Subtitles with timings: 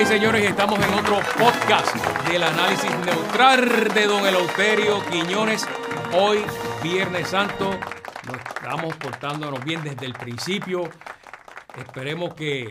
[0.00, 1.92] Y señores, estamos en otro podcast
[2.28, 5.66] del análisis neutral de don Eleuterio Quiñones.
[6.12, 6.38] Hoy,
[6.84, 7.70] Viernes Santo,
[8.28, 10.88] nos estamos portándonos bien desde el principio.
[11.76, 12.70] Esperemos que,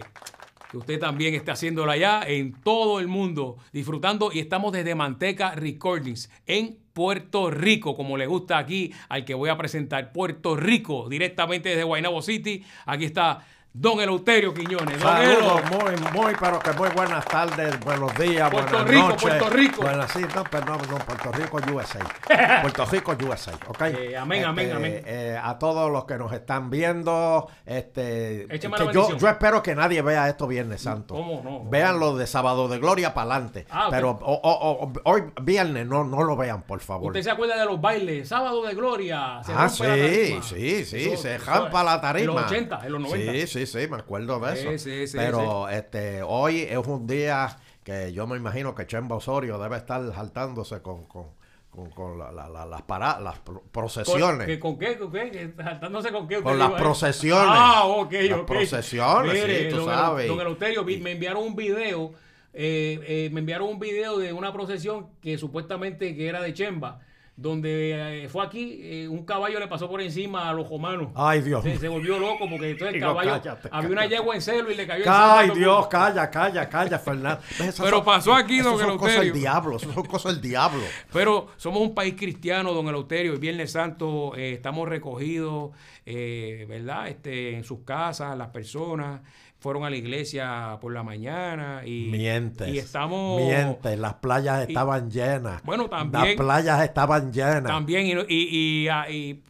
[0.71, 4.31] que usted también esté haciéndolo allá en todo el mundo, disfrutando.
[4.31, 9.49] Y estamos desde Manteca Recordings en Puerto Rico, como le gusta aquí al que voy
[9.49, 10.13] a presentar.
[10.13, 12.63] Puerto Rico, directamente desde Guaynabo City.
[12.85, 13.45] Aquí está
[13.79, 14.99] Don Eleuterio Quiñones.
[14.99, 19.21] Saludos, muy, muy, pero que muy buenas tardes, buenos días, Puerto buenas Rico, noches.
[19.21, 19.81] Puerto Rico.
[19.83, 21.99] Buenas, sí, no, pero no, Puerto Rico, USA.
[22.63, 23.81] Puerto Rico, USA, ¿ok?
[23.83, 25.03] Eh, amén, amén, amén.
[25.05, 30.27] eh, a todos los que nos están viendo, este, que yo, espero que nadie vea
[30.27, 31.13] esto Viernes Santo.
[31.13, 31.69] ¿Cómo no?
[31.69, 33.67] Vean lo de Sábado de Gloria para adelante.
[33.69, 33.89] Ah.
[33.91, 37.05] Pero o- o- o- hoy viernes no, no lo vean, por favor.
[37.11, 38.27] ¿Usted se acuerda de los bailes?
[38.27, 39.39] Sábado de Gloria.
[39.45, 42.31] se Ah, sí, sí, sí, se jampa la tarima.
[42.31, 43.31] En los 80, en los 90.
[43.33, 44.71] Sí, sí, sí, me acuerdo de eso.
[44.71, 49.15] Sí, sí, sí, Pero este hoy es un día que yo me imagino que Chemba
[49.17, 51.27] Osorio debe estar saltándose con, con,
[51.69, 54.47] con, con la- la- la- las, para- las pro- ¿Con, procesiones.
[54.47, 54.97] que- ¿Con qué?
[54.97, 55.53] ¿Con qué?
[55.55, 56.41] Saltándose con qué.
[56.41, 57.45] Con las procesiones.
[57.49, 58.45] Ah, ok, Las ok.
[58.47, 60.27] procesiones, sí, tú don, sabes.
[60.27, 62.13] Don Eleuterio, me enviaron un video.
[62.59, 66.99] eh, eh, me enviaron un video de una procesión que supuestamente que era de Chemba.
[67.39, 71.09] Donde eh, fue aquí, eh, un caballo le pasó por encima a los romanos.
[71.13, 71.63] Ay, Dios.
[71.63, 74.75] Se, se volvió loco porque entonces el caballo cállate, había una yegua en celo y
[74.75, 77.39] le cayó Ay, todo el Dios, calla, calla, calla, Fernando.
[77.59, 79.33] Pero son- pasó aquí, don son cosas Eleuterio.
[79.33, 80.81] del diablo, son cosas del diablo.
[81.13, 85.73] Pero somos un país cristiano, don Eleuterio, y Viernes Santo eh, estamos recogidos,
[86.07, 87.07] eh, ¿verdad?
[87.07, 89.21] Este, en sus casas, las personas
[89.67, 92.69] fueron a la iglesia por la mañana y, Mientes.
[92.69, 95.61] y estamos Mientes, las playas y- estaban llenas.
[95.65, 97.65] Bueno, también- Las playas estaban llenas.
[97.65, 98.47] también, y, y-
[98.83, 99.43] y- ah, y-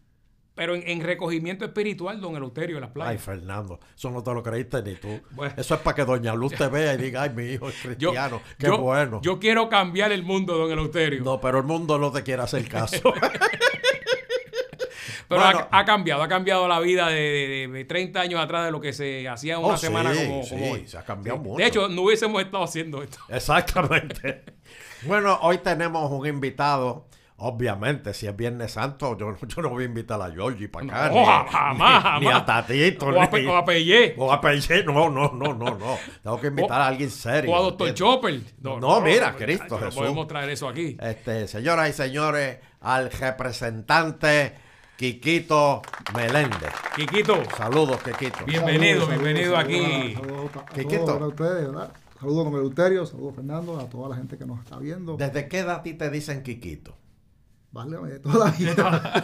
[0.56, 3.22] pero en, en recogimiento espiritual, don Eleuterio, en las Ay, playas.
[3.22, 5.22] Fernando, eso no te lo creíste ni tú.
[5.30, 5.54] Bueno.
[5.56, 8.10] Eso es para que Doña Luz te vea y diga, ay, mi hijo es Yo,
[8.10, 8.42] cristiano.
[8.58, 9.22] Qué yo- bueno.
[9.22, 11.24] yo quiero cambiar el mundo, don Eleuterio.
[11.24, 13.14] no, pero el mundo no te quiere hacer caso.
[15.30, 15.68] Pero Bueno.
[15.72, 18.80] ha, ha cambiado, ha cambiado la vida de, de- de 30 años atrás de lo
[18.80, 20.88] que se hacía una Oh, semana sí, como, sí, como hoy.
[20.88, 21.58] se ha cambiado mucho.
[21.58, 23.18] De hecho, no hubiésemos estado haciendo esto.
[23.30, 24.44] Exactamente.
[25.04, 27.08] bueno, hoy tenemos un invitado.
[27.40, 31.10] Obviamente, si es Viernes Santo, yo, yo no voy a invitar a Georgie para acá.
[31.10, 32.42] No, ni, jamás, ni- ni jamás.
[32.42, 33.06] a Tatito.
[33.06, 34.16] O a, ni- o a Pellé.
[34.18, 34.84] o a Pellé.
[34.86, 35.98] No, no, no, no, no.
[36.24, 37.52] Tengo que invitar O- a alguien serio.
[37.52, 37.94] O a Doctor.
[37.94, 38.40] Chopper.
[38.62, 39.96] No, mira, Cristo no Jesús.
[39.96, 40.98] podemos traer eso aquí.
[41.00, 44.56] Este, señoras y señores, al representante
[44.98, 45.82] Quiquito
[46.16, 46.72] Meléndez.
[46.96, 48.44] Quiquito, Saludos, Quiquito.
[48.46, 50.14] bienvenido, Saludos, bienvenido saludos, aquí.
[50.16, 51.06] Saludos, a- a Quiquito.
[51.06, 51.92] todos para ustedes, ¿verdad?
[52.20, 55.16] Saludos, don Eleuterio, saludos, Fernando, a toda la gente que nos está viendo.
[55.18, 56.98] ¿Desde qué edad a ti te dicen Quiquito?
[57.72, 58.20] Vida.
[58.24, 59.24] toda la vida.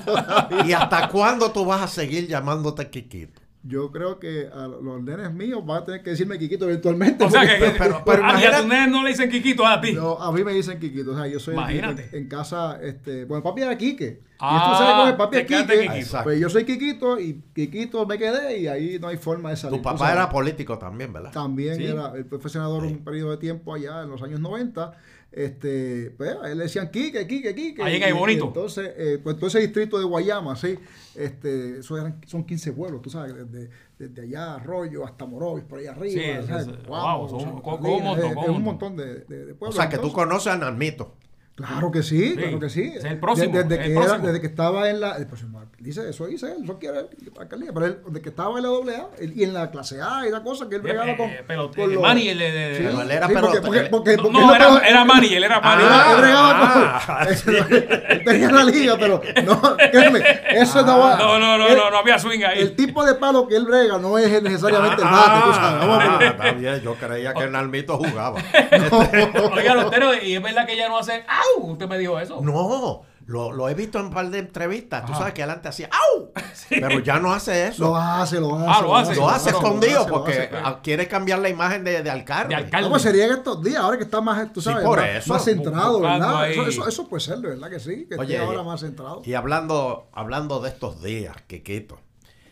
[0.64, 3.42] ¿Y hasta cuándo tú vas a seguir llamándote Quiquito?
[3.66, 7.24] Yo creo que a los nenes míos van a tener que decirme Quiquito virtualmente.
[7.24, 9.80] O sea que, pero- pero a, y a tus nenes no le dicen Quiquito a
[9.80, 9.94] ti.
[9.94, 12.10] No, a mí me dicen Quiquito, o sea, yo soy el- Imagínate.
[12.12, 14.20] en, en casa, este, bueno, papi era Quique.
[14.46, 15.88] Ah, y tú sabes cómo es papi es Quique.
[15.88, 16.18] Quiquito.
[16.24, 19.78] Pues yo soy Quiquito y Quiquito me quedé y ahí no hay forma de salir.
[19.78, 21.32] Tu papá era político también, ¿verdad?
[21.32, 21.86] También Sí.
[21.86, 24.92] era, él fue senador un periodo de tiempo allá en los años 90.
[25.36, 27.82] Este, pues a él le decían Quique, Quique, Quique.
[27.82, 28.46] Ahí en Bonito.
[28.46, 30.78] entonces, eh, pues todo ese distrito de Guayama, sí,
[31.16, 35.80] este, eso eran- son 15 pueblos, tú sabes, desde, desde allá Arroyo hasta Morovis, por
[35.80, 36.14] allá arriba.
[36.14, 38.62] Sí, es- wow, son- un montón, es- un es un montón.
[38.64, 39.76] montón de, de- de O pueblos.
[39.76, 41.16] sea, que tú Entonces, conoces a Narmito.
[41.56, 42.94] Claro que sí, Sí, claro que sí.
[42.96, 44.26] es el próximo, Desde, el que, era- próximo.
[44.26, 45.18] desde que estaba en la.
[45.18, 47.06] El próximo, dice, eso dice él, eso quiere
[47.40, 50.28] alcaldía, pero él, desde que estaba en la AA él- y en la clase A
[50.28, 51.30] y la cosa que él bregaba con.
[51.30, 53.62] Eh, pero con eh, los- Manny, el de- de- Sí, él era sí, porque, pelota-
[53.62, 55.84] porque, él- porque, No, porque no, él era, era Manny, él era Manny.
[55.84, 57.28] él, él bregaba con- Ah,
[58.10, 61.18] él tenía la liga, pero no, créeme, eso no va.
[61.18, 62.62] No, no, no, él- no, no había swing ahí.
[62.62, 65.84] El tipo de palo que él brega no es necesariamente el bate, tú sabes.
[65.88, 68.42] Ah, está bien, yo creía que Narmito jugaba.
[69.56, 71.24] Oiga, Lotero, y es verdad que ella no hace.
[71.58, 71.72] ¡Au!
[71.72, 72.40] Usted me dijo eso.
[72.42, 75.06] No, lo, lo he visto en un par de entrevistas.
[75.06, 76.32] Tú sabes que adelante hacía ¡au!
[76.70, 77.86] Pero ya no hace eso.
[77.86, 78.66] Lo hace, lo hace.
[78.70, 79.16] Ah, lo hace.
[79.16, 80.50] Lo hace escondido lo hace, lo porque hace.
[80.64, 82.50] ah, quiere cambiar la imagen de, de alcalde.
[82.50, 82.88] De alcalde.
[82.88, 83.78] ¿Cómo sería en estos días?
[83.82, 85.34] Ahora que está más, tú Sí, sabes, por más, eso.
[85.34, 86.50] más centrado, ¿verdad?
[86.52, 88.06] Eso, eso, eso puede ser, ¿verdad que sí?
[88.10, 89.22] Que Oye, esté ahora más centrado.
[89.26, 92.00] Y hablando, hablando de estos días, Quiquito,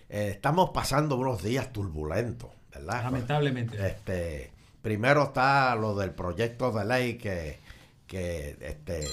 [0.10, 3.04] eh, estamos pasando unos días turbulentos, ¿verdad?
[3.04, 3.86] Lamentablemente.
[3.86, 4.52] Este,
[4.82, 7.60] primero está lo del proyecto de ley que,
[8.12, 9.08] que este,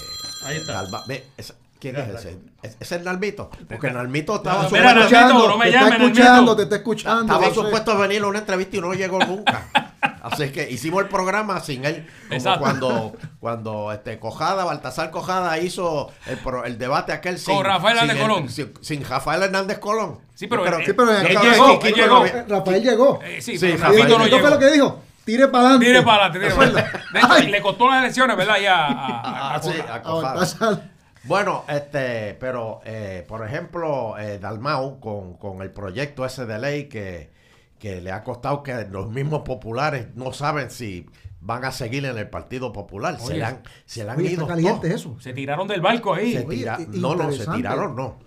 [0.45, 0.73] Ahí está.
[0.73, 2.37] Galva- ve, esa- ¿Quién es ese?
[2.61, 3.49] ¿Es, es el Nalmito?
[3.69, 6.19] Porque Nalmito estaba, No, supuesto, mira, escuchando, no me te llames, está Nalmito.
[6.19, 7.33] escuchando, te está escuchando.
[7.33, 9.65] estaba supuesto a venir a una entrevista y no llegó nunca.
[10.21, 12.05] Así que hicimos el programa sin él.
[12.23, 12.59] Como Exacto.
[12.59, 17.97] cuando, cuando este Cojada, Baltasar Cojada hizo el, pro- el debate aquel sin, Con Rafael
[17.97, 18.49] sin Hernández el- Colón.
[18.49, 20.19] sin, sin Rafael Hernández Colón.
[20.35, 22.25] Sí, pero- eh, Sí, él llegó, él llegó.
[22.49, 23.19] Rafael llegó.
[23.23, 25.01] Eh, sí, Sí, pero Rafael ¿Y qué fue lo que dijo?
[25.29, 25.85] Tire para adelante.
[25.85, 26.39] Tire para adelante.
[26.39, 26.99] tire para adelante.
[27.13, 28.57] De hecho, le costó las elecciones, ¿verdad?
[28.61, 29.19] Ya a, a-
[29.51, 30.33] a- Ah, sí, a- a Cofara.
[30.33, 30.89] Baltasar.
[31.23, 36.85] Bueno, este, pero eh, por ejemplo, eh, Dalmau con, con el proyecto ese de ley
[36.85, 37.29] que,
[37.77, 41.05] que le ha costado que los mismos populares no saben si
[41.41, 43.19] van a seguir en el Partido Popular.
[43.19, 45.17] se le han, se le han Oye, ido caliente eso.
[45.19, 46.33] Se tiraron del barco ahí.
[46.33, 48.19] Se tira- no, no, se tiraron, no.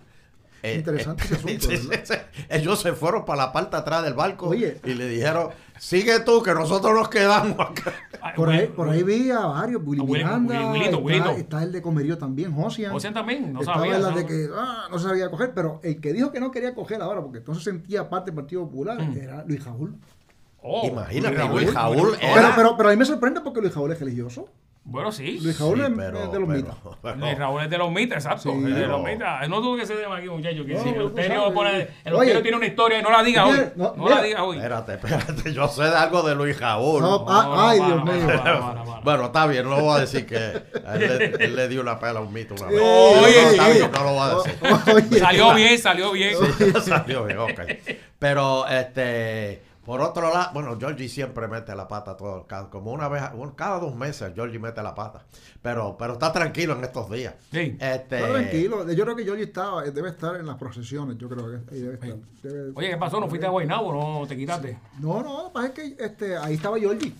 [0.62, 1.34] Eh, Interesante ese
[2.04, 2.14] asunto.
[2.48, 4.80] Ellos se fueron para la parte atrás del barco Oye.
[4.84, 5.48] y le dijeron,
[5.82, 7.92] sigue tú, que nosotros nos quedamos acá.
[8.20, 10.98] Ay, Por ahí, por ahí vi a varios, Willy A Willy- Miranda, Willy- Willito, está,
[10.98, 11.30] Willito.
[11.32, 12.92] está el de Comerío también, Josian.
[12.92, 13.98] Josian también, no Estaba sabía.
[13.98, 14.16] la eso.
[14.18, 17.02] de que ah, no se sabía coger, pero el que dijo que no quería coger
[17.02, 19.96] ahora, porque entonces sentía parte del Partido Popular, era Luis Jaúl.
[20.62, 23.72] Oh, Imagínate, Luis Jaúl Luis era- Pero, pero, pero a mí me sorprende porque Luis
[23.74, 24.46] Jaúl es religioso.
[24.84, 25.38] Bueno, sí.
[25.40, 26.48] Luis Jaúl Sí, es, pero- es de los
[27.00, 28.50] pero- Luis Raúl es de los mitas, exacto.
[28.52, 29.48] Sí, es de pero- los mitas.
[29.48, 30.64] No dudo que se deba aquí, muchacho.
[30.66, 31.88] Que No, si el pone.
[32.12, 33.60] Oye, tiene una historia y no la diga hoy.
[33.76, 34.56] No, la diga hoy.
[34.56, 36.56] Espérate, espérate, yo sé de algo de Luis
[37.28, 39.00] ah, ay, Dios mío.
[39.04, 42.18] Bueno, está bien, no voy a decir que él le, él le dio una pela
[42.18, 42.80] a un mito una vez.
[42.80, 44.94] Oye, no, está bien, no lo voy a decir.
[44.94, 46.36] Oye, Salió bien, salió bien.
[46.84, 47.60] Salió bien, ok.
[48.18, 53.08] Pero, este, por otro lado, bueno, Georgie siempre mete la pata todo, cada- como una
[53.08, 53.22] vez,
[53.56, 55.24] cada dos meses Georgie mete la pata.
[55.60, 57.34] Pero, pero está tranquilo en estos días.
[57.50, 57.76] Sí.
[57.80, 58.90] Este, está tranquilo.
[58.92, 61.16] Yo creo que Georgie estaba, debe estar en las procesiones.
[61.18, 62.16] Yo creo que debe estar.
[62.42, 63.18] Debe- Oye, ¿qué pasó?
[63.20, 63.92] ¿No fuiste a Guaynabo?
[64.20, 64.78] ¿No te quitaste?
[65.00, 67.12] No, no, lo que pasa es que este, ahí estaba Georgie.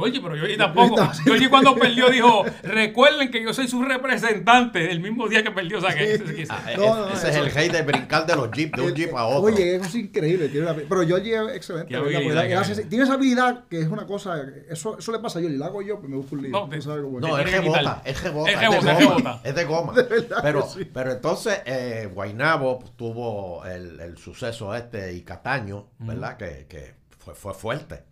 [0.00, 1.10] Georgie, pero Georgie tampoco.
[1.24, 5.78] Georgie cuando perdió dijo, recuerden que yo soy su representante el mismo día que perdió.
[5.78, 8.72] O sea, que, ah, No, no, ese es el rey de brincar de los jeeps,
[8.76, 9.42] de un jeep a otro.
[9.54, 10.48] Oye, eso es increíble.
[10.48, 11.88] Tiene una- pero Georgie es excelente.
[11.88, 12.16] Qué ¿verdad?
[12.16, 14.42] habilidad que hace- tiene esa habilidad que es una cosa.
[14.68, 15.58] Eso, eso le pasa a Georgie.
[15.58, 16.50] La hago yo, pues me busco un lío.
[16.50, 16.86] No, es.
[16.86, 19.40] No, Te es rebota, es rebota, Es de rebota, goma, rebota.
[19.44, 19.92] es de goma.
[20.08, 20.84] verdad Pero, sí.
[20.84, 26.36] pero entonces eh, Guaynabo tuvo el, el suceso este y Cataño, ¿verdad?
[26.36, 28.04] Que, que fue, fue fuerte.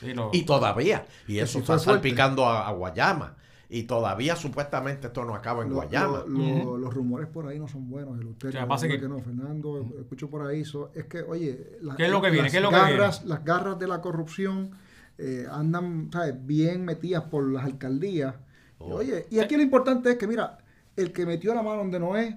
[0.00, 1.06] Sí, Y todavía.
[1.26, 3.36] Y eso está salpicando a, a Guayama.
[3.70, 6.24] Y todavía supuestamente esto no acaba en Lo- Guayama.
[6.26, 8.18] lo- lo- Los rumores por ahí no son buenos.
[8.18, 10.64] El O sea, pasa que- no, Fernando, escucho por ahí.
[10.64, 12.44] so- es que, oye, la- ¿Qué es lo que viene?
[12.44, 14.70] las ¿Qué es lo que garras, las garras de la corrupción
[15.18, 16.34] eh, andan ¿sabes?
[16.46, 18.36] bien metidas por las alcaldías.
[18.80, 18.94] Y, Oh.
[18.94, 20.58] oye, y aquí lo importante es que, mira,
[20.96, 22.36] el que metió la mano donde no es,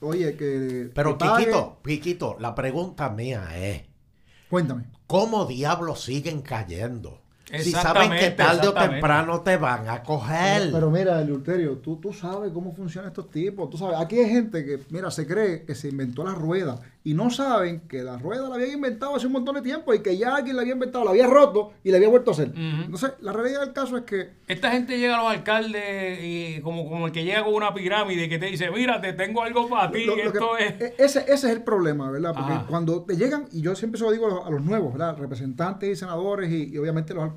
[0.00, 0.90] oye, que.
[0.94, 1.44] Pero que pague.
[1.44, 3.82] Quiquito, Quiquito, la pregunta mía es,
[4.50, 4.84] Cuéntame.
[5.06, 7.23] ¿Cómo diablos siguen cayendo?
[7.52, 10.70] Si saben que tarde o temprano te van a coger.
[10.72, 13.68] Pero mira, Eleuterio, tú, tú sabes cómo funcionan estos tipos.
[13.70, 17.12] Tú sabes, aquí hay gente que, mira, se cree que se inventó la rueda y
[17.12, 20.16] no saben que la rueda la habían inventado hace un montón de tiempo y que
[20.16, 22.48] ya alguien la había inventado, la había roto y la había vuelto a hacer.
[22.48, 22.84] Ujú.
[22.84, 26.88] Entonces, la realidad del caso es que Esta gente llega a los alcaldes y como,
[26.88, 29.90] como el que llega con una pirámide que te dice, mira, te tengo algo para
[29.90, 30.80] ti, lo- lo que- esto es...
[30.80, 32.32] e- ese, ese es el problema, ¿verdad?
[32.34, 32.66] Porque Ajá.
[32.68, 35.16] cuando te llegan, y yo siempre se lo digo a los, a los nuevos, ¿verdad?
[35.18, 37.33] Representantes y senadores y, y obviamente los alcaldes,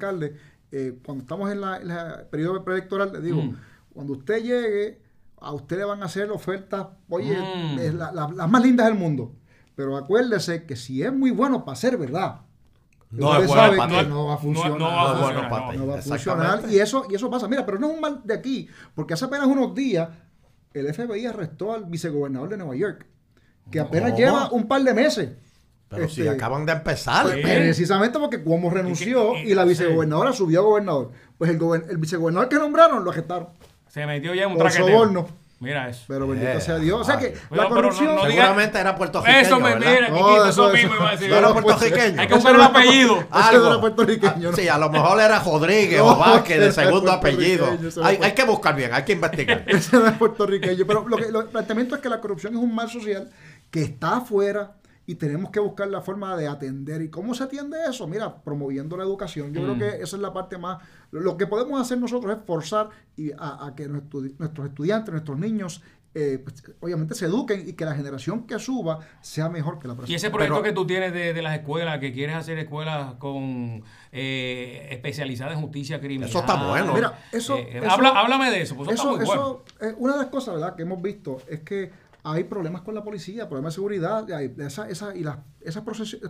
[0.72, 3.56] eh, cuando estamos en la periodo preelectoral, les digo, Mm.
[3.94, 5.02] cuando usted llegue,
[5.40, 7.80] a usted le van a hacer ofertas, oye, Mm.
[7.80, 9.34] es la- la- las más lindas del mundo.
[9.76, 12.42] Pero acuérdese que si es muy bueno para ser verdad,
[13.12, 14.80] No usted es bueno para no va a funcionar.
[14.80, 15.72] no va a No es bueno funcionar, para no.
[15.72, 15.78] ti.
[15.78, 16.20] No va a funcionar.
[16.20, 16.76] Exactamente.
[16.76, 17.48] Y eso, y eso pasa.
[17.48, 20.10] Mira, pero no es un mal de aquí, porque hace apenas unos días
[20.74, 23.06] el FBI arrestó al vicegobernador de Nueva York,
[23.72, 24.18] que apenas No.
[24.18, 25.30] lleva un par de meses.
[25.90, 27.24] Pero si Este, acaban de empezar.
[27.24, 27.42] pues.
[27.42, 29.70] Precisamente porque como renunció y- y la sí.
[29.70, 33.48] vicegobernadora subió a gobernador, pues el, gober- el vicegobernador que nombraron lo arrestaron
[33.90, 35.28] Se metió ya en un por soborno.
[35.60, 36.04] Mira eso.
[36.08, 37.02] Pero bendito Eh, sea Dios.
[37.02, 38.14] O sea que la no- corrupción...
[38.16, 39.92] no diga- Seguramente era puertorriqueño, Eso me ¿verdad?
[39.92, 41.30] mira, No, eso, eso- mismo iba a decir.
[41.32, 42.22] No era puertorriqueño.
[42.22, 43.28] Hay que buscar el apellido.
[43.32, 43.68] Algo.
[43.68, 44.54] era puertorriqueño.
[44.54, 47.66] Sí, a lo mejor era Rodríguez o Vázquez de era segundo apellido.
[47.74, 49.64] era Hay, hay que buscar bien, hay que investigar.
[49.66, 50.86] Ese no es puertorriqueño.
[50.86, 53.28] Pero lo que, lo- el planteamiento es que la corrupción es un mal social
[53.72, 54.74] que está afuera
[55.10, 57.02] y tenemos que buscar la forma de atender.
[57.02, 58.06] ¿Y cómo se atiende eso?
[58.08, 59.54] Mira, promoviendo la educación.
[59.54, 59.64] Yo Mm.
[59.64, 60.78] creo que esa es la parte más...
[61.12, 65.40] Lo, que podemos hacer nosotros es forzar y a, a que nuestro- nuestros estudiantes, nuestros
[65.40, 65.82] niños,
[66.14, 69.94] eh, pues, obviamente se eduquen y que la generación que suba sea mejor que la
[69.94, 70.18] Y próxima.
[70.18, 73.84] ese proyecto Pero- que tú tienes de, de las escuelas, que quieres hacer escuelas con
[74.12, 76.28] eh, especializadas en justicia criminal.
[76.30, 76.94] Eso está bueno.
[76.94, 79.64] Mira, eso- Eh, eso- habla- háblame de eso, pues eso, Eso, está muy bueno.
[79.80, 80.76] eso, eh, una de las cosas ¿verdad?
[80.76, 81.92] que hemos visto es que
[82.34, 85.84] hay problemas con la policía, problemas de seguridad, y hay esa- esa- y las, esas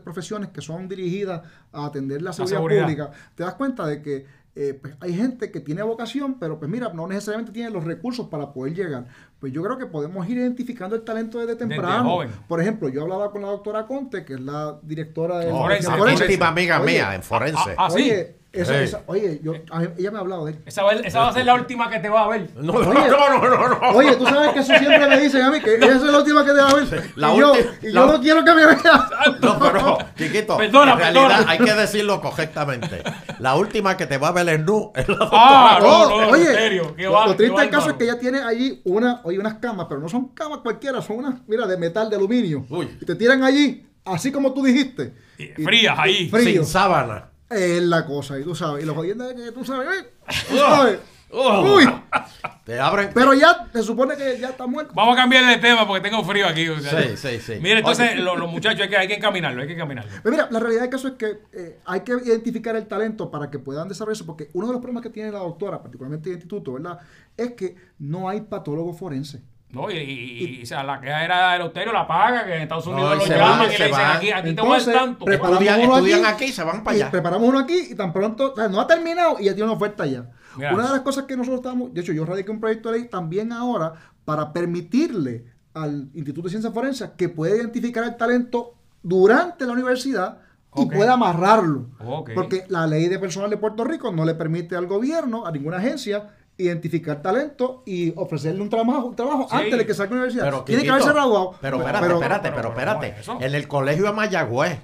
[0.04, 2.82] profesiones que son dirigidas a atender la seguridad, seguridad.
[2.84, 4.26] pública, te das cuenta de que
[4.60, 8.28] eh, pues, hay gente que tiene vocación, pero pues mira, no necesariamente tiene los recursos
[8.28, 9.06] para poder llegar.
[9.40, 12.04] Pues yo creo que podemos ir identificando el talento desde temprano.
[12.10, 12.32] joven.
[12.48, 15.92] Por ejemplo, yo hablaba con la doctora Conte, que es la directora de Forense,
[16.44, 17.60] amiga Oye, mía en forense.
[17.78, 18.02] ah, ah, sí.
[18.02, 18.36] Oye,
[19.08, 19.60] oye, yo, mí-
[19.98, 20.60] ella me ha hablado de él.
[20.66, 22.50] Esa, va, esa va a ser la última que te va a ver.
[22.56, 23.10] no, no, Oye.
[23.10, 23.90] no, no, no, no.
[23.98, 26.44] Oye, tú sabes que eso siempre me dicen a mí, que esa es la última
[26.46, 27.12] que te va a ver.
[27.16, 29.10] La y yo, y la- yo no quiero que me vea.
[29.42, 31.52] No, pero, Chiquito, Perdona, en realidad perdona.
[31.52, 33.04] hay que decirlo correctamente.
[33.40, 36.10] La última que te va a ver el nu es la Ah, doctora.
[36.10, 36.96] no, no, oye, en serio.
[36.96, 39.38] Qué lo, bar- lo qué triste del caso es que ella tiene allí una, oye,
[39.40, 42.66] unas camas, pero no son camas cualquiera, son unas, mira, de metal, de aluminio.
[42.70, 42.98] Uy.
[43.02, 45.14] Y te tiran allí, así como tú dijiste.
[45.38, 46.30] Y frías ahí.
[46.30, 46.64] Frío.
[46.64, 47.30] Sin sábana.
[47.50, 48.84] Es la cosa, y tú sabes.
[48.84, 50.10] Y lo jodiendo es que tú sabes, ¿eh?
[50.50, 51.00] Tú sabes.
[51.30, 51.76] Oh.
[51.76, 51.86] Uy,
[52.64, 53.10] Te abren.
[53.14, 54.94] pero ya se supone que ya está muerto.
[54.96, 56.70] Vamos a cambiar de tema porque tengo frío aquí.
[56.70, 57.02] o sea.
[57.04, 57.54] Sí, sí, sí.
[57.62, 58.22] Mire, entonces, Oye.
[58.22, 60.10] los muchachos hay que, hay que encaminarlo, hay que encaminarlo.
[60.24, 63.52] Pero mira, la realidad del caso es que eh, hay que identificar el talento para
[63.52, 66.74] que puedan desarrollarse, porque uno de los problemas que tiene la doctora, particularmente el instituto,
[66.74, 67.00] ¿verdad?
[67.36, 69.42] Es que no hay patólogo forense.
[69.70, 72.62] No, y, y- y, o sea, la queja era del Euterio, la paga, que en
[72.62, 75.26] Estados Unidos No, llaman van, y le dicen aquí, aquí te voy a tanto.
[75.26, 77.12] preparamos Estudian- uno estudian aquí y se van para y allá.
[77.12, 79.74] preparamos uno aquí y tan pronto, o sea, no ha terminado y ya tiene una
[79.74, 80.30] oferta ya.
[80.56, 80.74] Gracias.
[80.74, 83.10] Una de las cosas que nosotros estamos, de hecho, yo radiqué un proyecto de ley
[83.10, 83.94] también ahora
[84.24, 90.40] para permitirle al Instituto de Ciencias Forenses que pueda identificar el talento durante la universidad
[90.76, 91.90] y pueda amarrarlo.
[92.36, 95.78] Porque la ley de personal de Puerto Rico no le permite al gobierno, a ninguna
[95.78, 99.56] agencia, identificar talento y ofrecerle un trabajo, un trabajo Sí.
[99.58, 100.46] antes de que salga de la universidad.
[100.46, 101.56] Pero, Tiene que haberse graduado.
[101.62, 103.46] Pero espérate, pero- espérate, pero- pero pero, espérate.
[103.46, 104.80] En el colegio de Mayagüez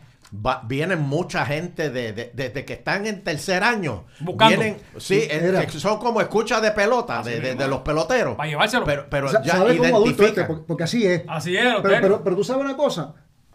[0.46, 4.06] va- vienen mucha gente de, de- desde que están en tercer año.
[4.20, 4.58] Buscando.
[4.58, 8.36] Vienen, sí, que son como escuchas de pelota, de, de- de los peloteros.
[8.36, 8.84] Para llevárselo.
[8.86, 10.48] Pero, pero O sea, ya adulto este, identifican.
[10.48, 11.24] porque, porque así es.
[11.27, 13.13] Así es, pero, pero tú sabes una cosa,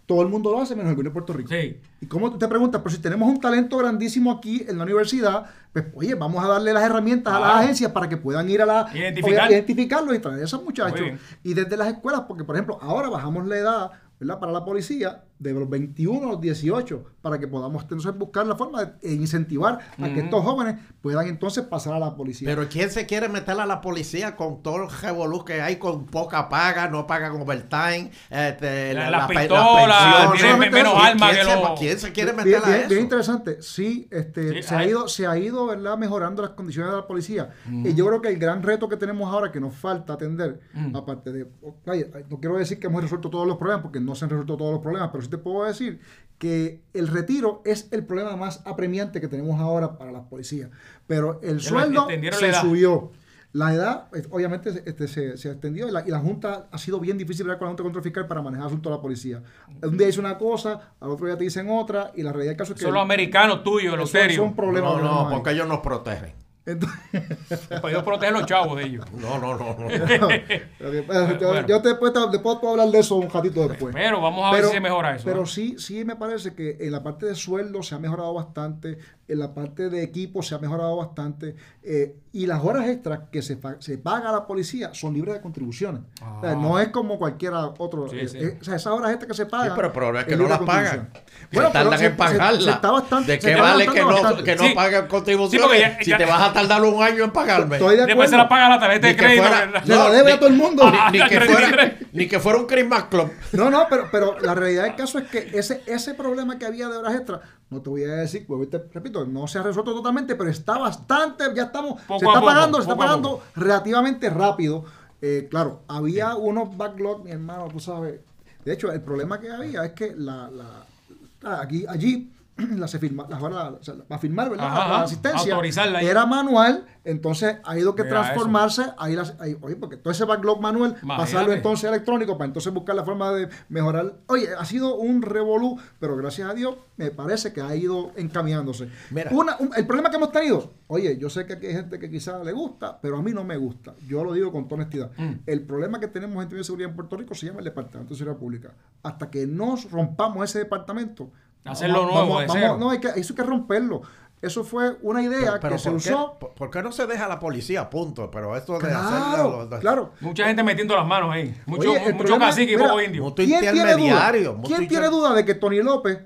[0.09, 1.51] todo el mundo lo hace menos el gobierno de Puerto Rico.
[1.51, 1.79] Sí.
[2.01, 5.85] Y como te preguntas, pero si tenemos un talento grandísimo aquí en la universidad, pues
[5.95, 8.89] oye, vamos a darle las herramientas a las agencias para que puedan ir a la
[8.95, 9.51] Identificar.
[9.51, 11.07] identificarlos y traer a esos muchachos.
[11.43, 14.41] Y desde las escuelas, porque por ejemplo, ahora bajamos la edad, ¿verdad?
[14.41, 18.57] Para la policía de los 21 a los 18, para que podamos entonces buscar la
[18.57, 22.49] forma de incentivar a que estos jóvenes puedan entonces pasar a la policía.
[22.49, 26.07] Pero ¿quién se quiere meter a la policía con todo el revolú que hay con
[26.07, 31.79] poca paga, no pagan overtime, este, La- la, las la tienen ¿Quién- menos armas que
[31.79, 32.89] ¿Quién se quiere Bien- meter bien, a eso?
[32.89, 33.63] bien interesante.
[33.63, 35.97] Sí, este, Sí, se, ha ido, se ha ido ¿verdad?
[35.99, 37.51] mejorando las condiciones de la policía.
[37.67, 37.87] Mm.
[37.87, 40.97] Y yo creo que el gran reto que tenemos ahora que nos falta atender, Mm.
[40.97, 41.47] aparte de,
[41.87, 44.57] oye, no quiero decir que hemos resuelto todos los problemas, porque no se han resuelto
[44.57, 46.01] todos los problemas, pero sí te puedo decir
[46.39, 50.71] que el retiro es el problema más apremiante que tenemos ahora para las policías.
[51.07, 53.11] Pero el Ya sueldo la se subió.
[53.53, 56.79] La edad, pues, obviamente, se- este, se, se extendió y la, y la Junta ha
[56.79, 59.43] sido bien difícil hablar con la Junta Control Fiscal para manejar asuntos de la policía.
[59.83, 62.59] Un día dice una cosa, al otro día te dicen otra, y la realidad del
[62.59, 62.85] caso es que.
[62.85, 64.37] Son los americanos tuyos, eso- Euterio.
[64.37, 65.03] son problemas.
[65.03, 66.35] No, no, porque ellos nos protegen.
[66.69, 69.05] Entonces, Para ellos proteger los chavos de ellos.
[69.13, 69.75] No, no, no.
[69.79, 69.89] no.
[71.39, 71.67] yo, Bueno.
[71.67, 73.95] yo te después puedo hablar de eso un ratito después.
[73.95, 75.25] Pero vamos a ver si se mejora eso.
[75.25, 75.47] Pero ¿no?
[75.47, 79.39] sí, sí me parece que en la parte de sueldo se ha mejorado bastante, en
[79.39, 83.59] la parte de equipo se ha mejorado bastante, eh, y las horas extras que se,
[83.79, 86.03] se paga a la policía son libres de contribuciones.
[86.21, 86.55] O sea, Ah.
[86.55, 88.09] no es como cualquiera otro.
[88.09, 88.39] Sí, eh, sí.
[88.39, 89.69] eh, o sea, esas horas extras que se pagan.
[89.69, 90.85] Sí, pero el problema es que es no las de pagan.
[91.13, 91.39] contribución.
[91.51, 92.61] Se tardan en se- pagarla.
[92.61, 94.73] se está bastante- ¿De qué vale que no, que no Sí.
[94.75, 97.77] paguen contribuciones Sí, porque ya- si ya- te vas a tardar un año en pagarme?
[97.77, 99.45] Estoy de Después se la paga la tarjeta de crédito.
[99.85, 100.91] Se la debe ni- a todo el mundo.
[101.13, 103.31] Ni, que fuera, ni que fuera un Christmas Club.
[103.53, 106.89] No, no, pero, pero la realidad del caso es que ese, ese problema que había
[106.89, 107.41] de horas extras,
[107.71, 111.45] no te voy a decir, te repito, no se ha resuelto totalmente, pero está bastante,
[111.55, 114.85] ya estamos, Poco se está poco, pagando, se está pagando relativamente rápido.
[115.21, 118.21] Eh, claro, había unos backlogs, mi hermano, tú sabes.
[118.65, 122.31] De hecho, el problema que había es que la, la- aquí, allí
[122.77, 124.67] la se firma, las o sea, firmar, ¿verdad?
[124.67, 129.57] Ajá, la asistencia Autorizarla era manual, entonces ha ido que Mira transformarse, ahí las, ahí-
[129.61, 131.17] oye, porque todo ese backlog manual, Imagínate.
[131.33, 134.15] pasarlo entonces electrónico para entonces buscar la forma de mejorar.
[134.27, 138.89] Oye, ha sido un revolú, pero gracias a Dios me parece que ha ido encaminándose.
[139.11, 139.31] Mira.
[139.33, 142.11] Una- un- el problema que hemos tenido, oye, yo sé que aquí hay gente que
[142.11, 143.95] quizás le gusta, pero a mí no me gusta.
[144.07, 145.11] Yo lo digo con toda honestidad.
[145.17, 145.33] Mm.
[145.47, 148.39] El problema que tenemos en seguridad en Puerto Rico se llama el Departamento de Seguridad
[148.41, 148.75] Pública.
[149.03, 151.31] Hasta que nos rompamos ese departamento.
[151.71, 154.03] Hacerlo vamos- nuevo, vamos- no, hay que, eso hay que romperlo.
[154.41, 156.39] Eso fue una idea Pero que se ¿por, qué, usó.
[156.39, 157.91] por- por qué no se deja a la policía?
[157.91, 158.31] Punto.
[158.31, 159.81] Pero esto de Claro, hacerlo.
[159.81, 160.13] claro.
[160.21, 161.53] Mucha gente metiendo las manos ahí.
[161.67, 163.23] Mucho, Oye, mucho problema- cacique y poco indio.
[163.25, 164.53] Mucho ¿Quién tiene intermediario.
[164.55, 164.63] duda?
[164.69, 166.21] ¿Quién tiene duda de que Tony López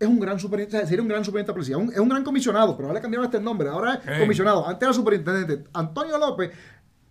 [0.00, 0.88] es un gran superintendente?
[0.88, 1.76] Sería un gran superintendente de policía.
[1.76, 3.68] Un- es un gran comisionado, pero ahora le cambiaron este nombre.
[3.68, 4.20] Ahora es Sí.
[4.20, 4.66] comisionado.
[4.66, 5.68] Antes era superintendente.
[5.74, 6.50] Antonio López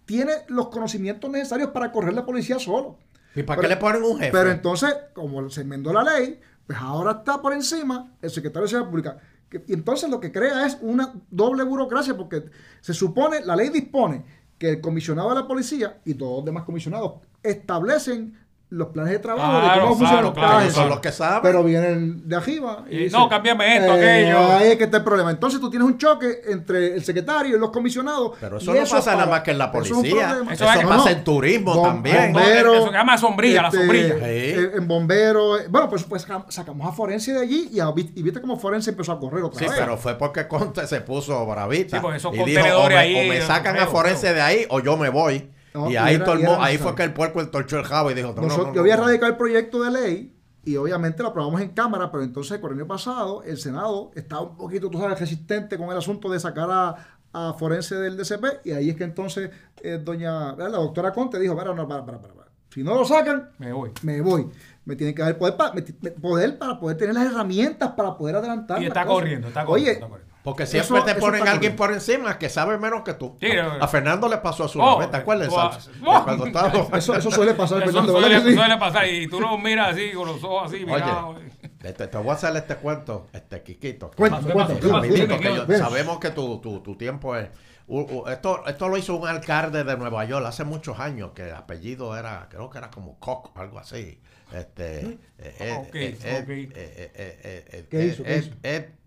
[0.06, 2.98] tiene los conocimientos necesarios para correr la policía solo.
[3.36, 4.32] ¿Y para Pero- qué le ponen un jefe?
[4.32, 8.70] Pero entonces, como se enmendó la ley, pues ahora está por encima el secretario de
[8.70, 9.18] Seguridad Pública.
[9.66, 12.44] Y entonces lo que crea es una doble burocracia, porque
[12.82, 14.26] se supone, la ley dispone
[14.58, 18.38] que el comisionado de la policía y todos los demás comisionados establecen
[18.70, 20.74] los planes de trabajo Claro, de cómo claro, funcionan los claro, planes.
[20.74, 21.40] Son los que saben.
[21.42, 22.84] Pero vienen de arriba.
[22.90, 24.52] Y, dicen, no, cámbiame esto, eh, aquello.
[24.58, 25.32] Ahí es que está el problema.
[25.32, 28.34] Entonces tú tienes un choque entre el secretario y los comisionados.
[28.42, 30.28] Pero y eso no pasa para- nada más que en la eso es policía.
[30.52, 32.36] Eso, Eso es- pasa en turismo Bom- también.
[32.38, 34.16] Eso se llama sombrilla, la sombrilla.
[34.16, 34.22] Sí.
[34.26, 35.62] eh, En bomberos.
[35.62, 38.58] eh, Bueno, pues, pues saca- sacamos a Forense de allí y, a- y viste cómo
[38.60, 39.76] Forense empezó a correr otra Sí, vez.
[39.80, 41.96] pero fue porque Conte se puso bravita.
[41.96, 44.42] Sí, porque esos y dijo, o contenedores me, ahí, o me sacan a Forense de
[44.42, 45.52] ahí o yo me voy.
[45.86, 48.36] No, y ahí, era- ahí fue que el puerco entorchó el jabo y dijo, no,
[48.36, 49.08] no, Nosotros- no, yo había no, no.
[49.08, 50.34] radicado el proyecto de ley
[50.66, 54.58] y obviamente lo aprobamos en Cámara, pero entonces el año pasado el Senado estaba un
[54.58, 56.96] poquito, tú sabes, resistente con el asunto de sacar a,
[57.34, 59.50] a Forense del DCP y ahí es que entonces
[59.82, 62.48] eh, doña, la doctora Conte dijo, para, no, para, para, para, para.
[62.70, 63.92] Si no lo sacan, Me voy.
[64.04, 64.50] me voy.
[64.86, 65.74] Me tienen que dar poder, para,
[66.22, 68.82] poder para poder tener las herramientas para poder adelantar.
[68.82, 69.90] Y está corriendo, está corriendo.
[69.90, 70.34] Oye, está corriendo.
[70.48, 73.36] Porque Eso- siempre te ponen a alguien por encima que sabe menos que tú.
[73.38, 75.50] Sí, a, a Fernando le pasó a su oh, vez, ¿te acuerdas?
[75.52, 76.24] oh.
[76.24, 79.90] Cuando estaba- eso, eso suele pasar, Eso Fernando, suele, suele pasar y tú lo miras
[79.90, 81.36] así, con los ojos así, mirados.
[81.82, 84.10] Te, te voy a hacer este cuento, este Quiquito.
[84.12, 84.24] ¿Qué?
[84.24, 85.78] ¿Qué dime.
[85.78, 87.50] sabemos que tu, tu, tu tiempo es...
[87.88, 91.50] u- u- esto, esto lo hizo un alcalde de Nueva York hace muchos años, que
[91.50, 94.18] el apellido era, creo que era como Koch, algo así.
[94.54, 95.96] Este, Ed, ok.
[95.96, 98.24] eh, eh, eh, ¿Qué hizo?
[98.24, 98.52] ¿Qué hizo?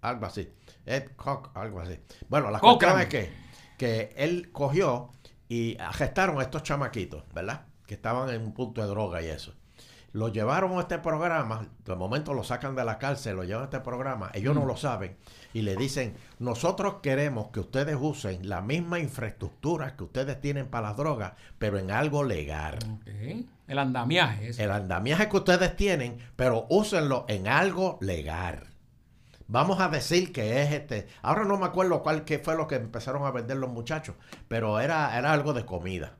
[0.03, 0.51] Algo así.
[0.87, 1.99] Ed Koch, algo así.
[2.29, 2.95] Bueno, la Cochran.
[2.95, 3.33] cuestión es que,
[3.79, 5.11] que él cogió
[5.49, 7.63] y arrestaron a estos chamaquitos, ¿verdad?
[7.87, 9.55] Que estaban en un punto de droga y eso.
[10.13, 13.65] Lo llevaron a este programa, de momento lo sacan de la cárcel, lo llevan a
[13.67, 14.59] este programa, ellos Mm.
[14.59, 15.17] no lo saben,
[15.53, 20.89] y le dicen, nosotros queremos que ustedes usen la misma infraestructura que ustedes tienen para
[20.89, 22.77] las drogas, pero en algo legal.
[23.69, 24.51] El andamiaje.
[24.61, 28.67] El andamiaje que ustedes tienen, pero úsenlo en algo legal.
[29.51, 31.09] Vamos a decir que es este.
[31.23, 34.15] Ahora no me acuerdo cuál qué fue lo que empezaron a vender los muchachos,
[34.47, 36.17] pero era, era algo de comida.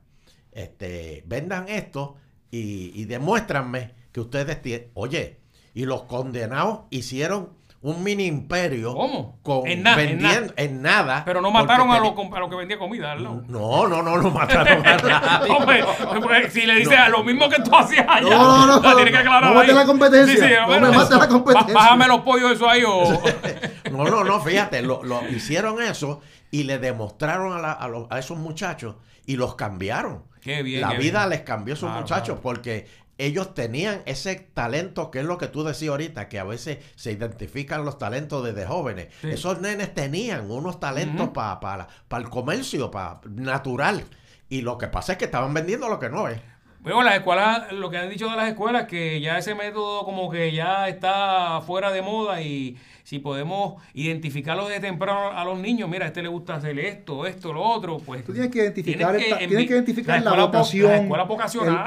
[0.51, 2.17] Este, vendan esto
[2.51, 4.91] y, y demuéstranme que ustedes tienen.
[4.95, 5.39] Oye,
[5.73, 9.39] y los condenados hicieron un mini imperio ¿Cómo?
[9.41, 11.23] con En na- en vendiendo en nada.
[11.25, 13.43] Pero no mataron a teni- lo, com- a lo que vendía comida lado.
[13.47, 15.51] No, no, no, no mataron a nadie.
[15.51, 15.83] Hombre,
[16.21, 18.95] pues, si le dices a lo mismo que tú hacías allá, No, no, no, la
[18.95, 19.75] tienes que aclarar no mates ahí.
[19.75, 21.73] la competencia, no bueno, me mates la competencia.
[21.73, 23.03] bá- Bájame los pollos eso ahí o...
[23.91, 28.05] No, no, no, fíjate, lo, lo- hicieron eso y le demostraron a, la- a los-
[28.11, 30.23] a esos muchachos y los cambiaron.
[30.41, 31.29] Qué bien, La qué vida bien.
[31.31, 32.41] les cambió a esos Claro, muchachos claro.
[32.41, 32.87] porque
[33.25, 37.11] ellos tenían ese talento que es lo que tú decías ahorita, que a veces se
[37.11, 39.07] identifican los talentos desde jóvenes.
[39.21, 39.29] Sí.
[39.31, 41.33] Esos nenes tenían unos talentos Ujú.
[41.33, 44.03] para para el comercio, para natural.
[44.49, 46.41] Y lo que pasa es que estaban vendiendo lo que no es.
[46.83, 50.29] Bueno, las escuelas, lo que han dicho de las escuelas, que ya ese método como
[50.31, 55.87] que ya está fuera de moda y si podemos identificarlo desde temprano a los niños,
[55.89, 58.23] mira, a este le gusta hacer esto, esto, lo otro, pues...
[58.23, 61.27] Tú tienes que identificar, tienes esta- que tienes que envi- identificar la vocación, escuelas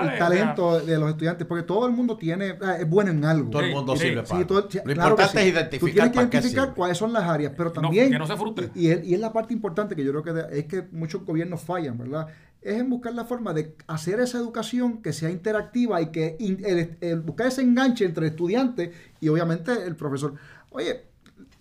[0.03, 3.25] el, el talento de los estudiantes, porque todo el mundo tiene, ah, es bueno en
[3.25, 3.51] algo.
[3.51, 4.47] Todo el mundo sí, sirve sí, para.
[4.47, 5.49] todo- lo claro importante sí.
[5.49, 6.77] es Tú identificar tienes que identificar sirve.
[6.77, 8.11] cuáles son las áreas, pero No, también...
[8.13, 8.69] que no se frustre.
[8.75, 10.83] Y, y es, y es la parte importante que yo creo que de- es que
[10.93, 12.27] muchos gobiernos fallan, ¿verdad?
[12.65, 16.63] Es en buscar la forma de hacer esa educación que sea interactiva y que in-
[16.65, 20.35] el- el buscar ese enganche entre el estudiante y obviamente el profesor.
[20.71, 21.03] Oye,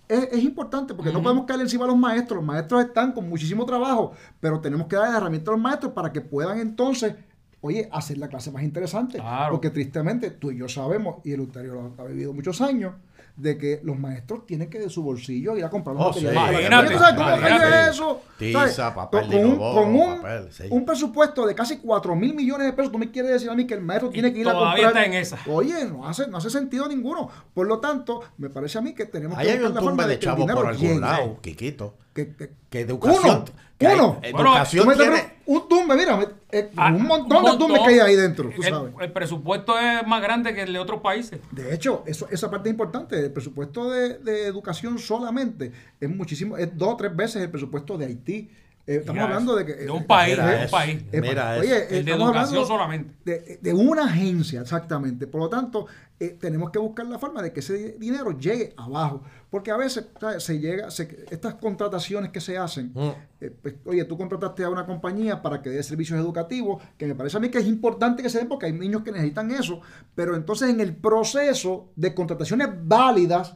[0.08, 2.38] es, es importante porque no podemos caer encima a los maestros.
[2.38, 6.12] Los maestros están con muchísimo trabajo, pero tenemos que dar herramientas a los maestros para
[6.14, 7.16] que puedan entonces,
[7.62, 9.18] oye, hacer la clase más interesante.
[9.18, 9.52] Claro.
[9.52, 12.94] Porque tristemente tú y yo sabemos, y el Ulterio lo ha vivido muchos años,
[13.36, 16.40] de que los maestros tienen que de su bolsillo ir a comprar los Oh, materiales.
[16.40, 16.94] sí, para la imagínate, clase.
[16.94, 18.22] ¿Tú sabes cómo cayó eso?
[18.38, 20.64] Tiza, papel con, de un, con un, papel, sí.
[20.70, 23.66] un presupuesto de casi 4 mil millones de pesos, tú me quieres decir a mí
[23.66, 24.80] que el maestro tiene que ir a comprar.
[24.88, 25.40] está en esa.
[25.48, 27.30] Oye, no hace, no hace sentido ninguno.
[27.56, 30.04] Por lo tanto, me parece a mí que tenemos Ahí que hay buscar un forma
[30.04, 31.00] de que el chavo dinero por algún llegue.
[31.00, 31.96] lado, Quiquito.
[32.14, 33.24] Que, que- Que educación.
[33.26, 33.46] uno,
[33.80, 34.20] que hay- uno.
[34.22, 35.34] educación Tú me tiene.
[35.48, 36.20] un tumbe, mira,
[36.54, 38.94] eh, Ah, un montón de tumbes que hay ahí dentro, tú el, sabes.
[39.02, 41.40] el presupuesto es más grande que el de otros países.
[41.52, 43.20] De hecho, eso, esa parte es importante.
[43.20, 47.98] El presupuesto de, de educación solamente es muchísimo, es dos o tres veces el presupuesto
[47.98, 48.50] de Haití.
[48.86, 49.66] Eh, estamos Mira hablando eso.
[49.66, 49.84] de que.
[49.86, 51.02] De un eh, país, Mira de un país.
[51.12, 51.84] eh, Mira oye.
[51.84, 53.14] El de estamos educación hablando solamente.
[53.24, 55.26] De, de una agencia, exactamente.
[55.26, 55.86] Por lo tanto,
[56.20, 59.24] eh, tenemos que buscar la forma de que ese dinero llegue abajo.
[59.50, 60.44] Porque a veces ¿sabes?
[60.44, 63.10] se llega, se- estas contrataciones que se hacen, Mm.
[63.40, 67.16] eh, pues, oye, tú contrataste a una compañía para que dé servicios educativos, que me
[67.16, 69.80] parece a mí que es importante que se den porque hay niños que necesitan eso,
[70.16, 73.56] pero entonces en el proceso de contrataciones válidas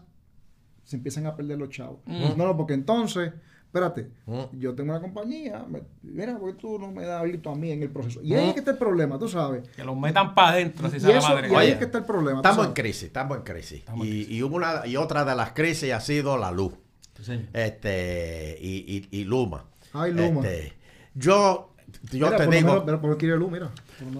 [0.83, 1.99] se empiezan a perder los chavos.
[2.05, 2.37] Mm.
[2.37, 3.33] No, no, porque entonces,
[3.67, 4.43] espérate, Mm.
[4.59, 7.83] yo tengo una compañía, me- mira, porque tú no me das grito a mí en
[7.83, 8.19] el proceso.
[8.23, 8.37] Y Mm.
[8.37, 9.67] ahí es que está el problema, tú sabes.
[9.69, 11.49] Que los metan para adentro, si Y, sale eso- madre.
[11.51, 12.39] y ahí es que está el problema.
[12.39, 13.79] Estamos en crisis, estamos en crisis.
[13.79, 16.73] Estamos en y, y una y otra de las crisis ha sido la luz.
[17.21, 17.45] Sí.
[17.53, 19.65] Este, y, y- y Luma.
[19.93, 20.41] Ay, Luma.
[20.47, 20.73] Este,
[21.15, 21.73] yo
[22.11, 23.69] yo Mira, te por lo digo, menos- pero por luz, mira.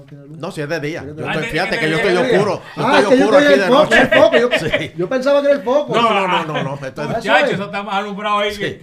[0.08, 0.38] Tiene luz.
[0.38, 1.04] no, si es de día.
[1.04, 2.62] Yo estoy, fíjate que yo estoy oscuro.
[2.76, 4.02] Yo Ah, es estoy oscuro aquí de foco, noche.
[4.02, 4.92] el foco, yo, Sí.
[4.98, 5.96] yo pensaba que era el foco.
[5.96, 6.74] No, no, no, no, no.
[6.76, 8.80] Esto es- Ah, Muchachos, eso está más alumbrado ahí.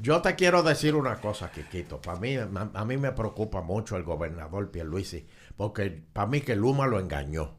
[0.00, 2.00] Yo te quiero decir una cosa, Kikito.
[2.00, 6.86] Para mí, a, mí me preocupa mucho el gobernador Pierluisi, porque para mí que Luma
[6.86, 7.56] lo engañó.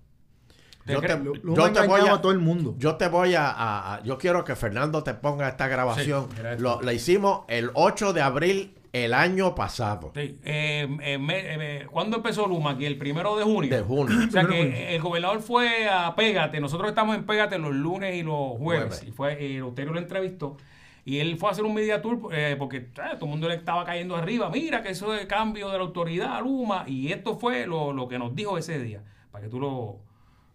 [0.85, 2.73] ¿Te Yo te, yo te voy a, a todo el mundo.
[2.79, 6.27] Yo te voy a, a- a- Yo quiero que Fernando te ponga esta grabación.
[6.35, 6.41] Sí.
[6.57, 10.11] Lo, la hicimos el 8 de abril el año pasado.
[10.15, 12.71] Sí, eh, eh, me- eh, ¿Cuándo empezó Luma?
[12.71, 13.69] Aquí el primero de junio.
[13.75, 14.15] De junio.
[14.27, 16.59] O sea que el gobernador fue a Pégate.
[16.59, 19.03] Nosotros estamos en Pégate los lunes y los jueves.
[19.07, 20.57] Y fue, eh, Eleuterio lo entrevistó.
[21.05, 23.55] Y él fue a hacer un media tour eh, porque eh, todo el mundo le
[23.55, 24.49] estaba cayendo arriba.
[24.49, 26.83] Mira que eso es cambio de la autoridad a Luma.
[26.87, 29.03] Y esto fue lo, lo que nos dijo ese día.
[29.31, 29.99] Para que tú lo,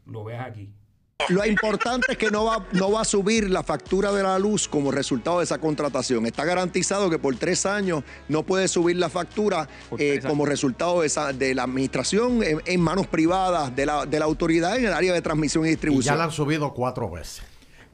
[0.07, 0.71] lo veas aquí.
[1.29, 4.67] Lo importante es que no va, no va a subir la factura de la luz
[4.67, 6.27] como resultado de esa contratación.
[6.27, 11.07] Está garantizado que por tres años no puede subir la factura eh, como resultado de,
[11.07, 14.93] esa, de la administración en, en manos privadas de la, de la autoridad en el
[14.93, 16.19] área de transmisión y Y ya distribución.
[16.19, 17.43] la han subido cuatro veces.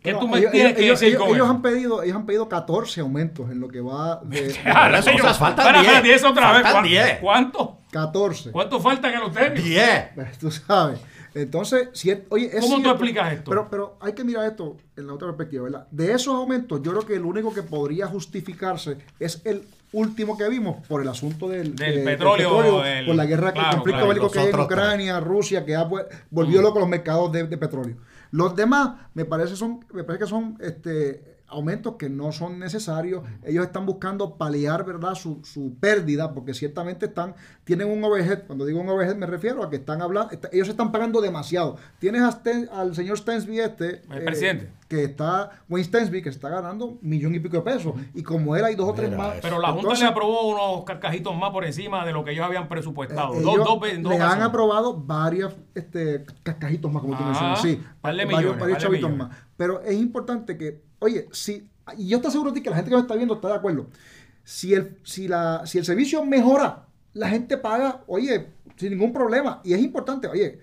[0.03, 2.25] ¿Qué No, tú me ellos, tienes ellos- que ellos- decir ellos han pedido, ellos han
[2.25, 5.81] pedido 14 aumentos en lo que va de Claro, Eso, ellos- o sea, faltan Espera,
[5.83, 5.93] 10.
[5.95, 6.63] espera, 10 otra vez.
[6.63, 6.89] Faltan ¿Cuánto?
[6.89, 7.19] 10.
[7.21, 7.77] ¿Cuánto?
[7.93, 8.51] 14.
[8.51, 9.51] ¿Cuánto falta que los tenga?
[9.51, 10.05] 10.
[10.15, 11.01] Pues, Tú sabes.
[11.35, 13.51] Entonces, si es- oye, es ¿Cómo tú explicas esto?
[13.51, 15.87] Pero, pero hay que mirar esto en la otra perspectiva, ¿verdad?
[15.91, 19.63] De esos aumentos, yo creo que el único que podría justificarse es el
[19.93, 23.75] último que vimos por el asunto del, Del petróleo, el- por la guerra, claro, el
[23.77, 24.65] conflicto claro, bélico que hay en tres.
[24.65, 27.97] Ucrania, Rusia, que ha pues, volvió loco los mercados de, de petróleo.
[28.33, 33.23] Los demás, me parece, son, me parece que son este, aumentos que no son necesarios.
[33.45, 37.35] Ellos están buscando paliar, ¿verdad?, su, su pérdida, porque ciertamente están,
[37.65, 38.45] tienen un overhead.
[38.47, 41.77] Cuando digo un overhead me refiero a que están hablando, está- ellos están pagando demasiado.
[41.99, 44.71] Tienes a Sten- al señor Stensby este, El presidente.
[44.89, 47.95] que está, Wayne Stensby, que está ganando millón y pico de pesos.
[48.15, 49.33] Y como él hay dos o tres Mira más.
[49.35, 49.41] eso.
[49.43, 52.45] Pero la Junta Entonces, le aprobó unos cascajitos más por encima de lo que ellos
[52.45, 53.35] habían presupuestado.
[53.35, 57.27] eh, dos, ellos dos, dos le han aprobado varios este, cascajitos más, como tú Ah,
[57.27, 57.63] mencionas.
[57.63, 59.29] Sí, par de varios, millones, varios par de chavitos millones.
[59.29, 59.45] más.
[59.57, 62.91] Pero es importante que, oye, si, y yo estoy seguro de ti que la gente
[62.91, 63.89] que me está viendo está de acuerdo.
[64.45, 69.61] Si el, si la, si el servicio mejora, la gente paga, oye, sin ningún problema.
[69.65, 70.61] Y es importante, oye,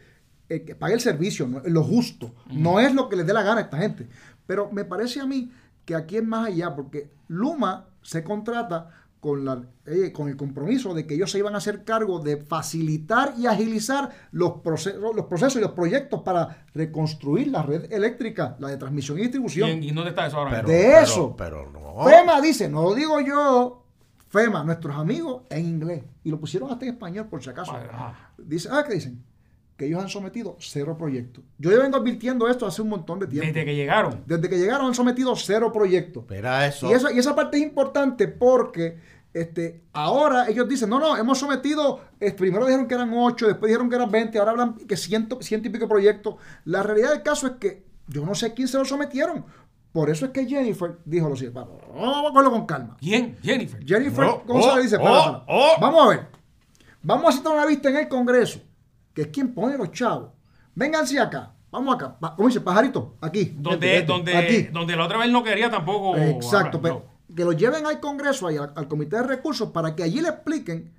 [0.50, 2.34] eh, que pague el servicio, no- lo justo.
[2.52, 4.08] No es lo que les dé la gana a esta gente.
[4.46, 5.52] Pero me parece a mí
[5.86, 8.90] que aquí es más allá, porque Luma se contrata
[9.28, 12.38] con, la, eh, con el compromiso de que ellos se iban a hacer cargo de
[12.38, 18.56] facilitar y agilizar los procesos, los procesos y los proyectos para reconstruir la red eléctrica,
[18.60, 19.84] la de transmisión y ¿Y, distribución.
[19.84, 20.52] y dónde está eso ahora?
[20.52, 21.36] Pero, De pero- eso.
[21.38, 22.06] Pero, no.
[22.06, 23.84] FEMA dice, no lo digo yo,
[24.30, 27.74] FEMA, nuestros amigos en inglés, y lo pusieron hasta en español por si acaso.
[28.38, 29.22] Dice, ah, ¿qué dicen?
[29.76, 31.44] Que ellos han sometido cero proyectos.
[31.60, 33.46] Yo ya vengo advirtiendo esto hace un montón de tiempo.
[33.46, 34.24] Desde que llegaron.
[34.26, 36.24] Desde que llegaron han sometido cero proyectos.
[36.28, 36.90] Mira eso.
[36.90, 38.98] Y, eso, y esa parte es importante porque
[39.42, 43.70] este, ahora ellos dicen, no, no, hemos sometido, eh, primero dijeron que eran 8, después
[43.70, 46.36] dijeron que eran 20, ahora hablan que ciento, ciento y pico proyectos.
[46.66, 49.46] La realidad del caso es que yo no sé quién se lo sometieron.
[49.92, 52.98] Por eso es que Jennifer dijo lo siguiente, vamos, vamos a cogerlo con calma.
[53.00, 53.38] ¿Quién?
[53.42, 53.84] Jennifer.
[53.86, 55.44] Jennifer Oh, González oh, dice, oh, "Para, para.
[55.48, 55.72] oh".
[55.82, 56.28] vamos a ver,
[57.02, 58.60] vamos a hacer una vista en el Congreso,
[59.14, 60.30] que es quien pone los chavos.
[60.76, 62.62] Vénganse acá, vamos acá, ¿cómo dice?
[62.62, 63.56] Pajarito, aquí.
[63.58, 64.64] Donde, donde, aquí.
[64.72, 66.16] donde la otra vez no quería tampoco.
[66.16, 70.22] Exacto, pero que lo lleven al Congreso, al, al Comité de Recursos, para que allí
[70.22, 70.92] le expliquen,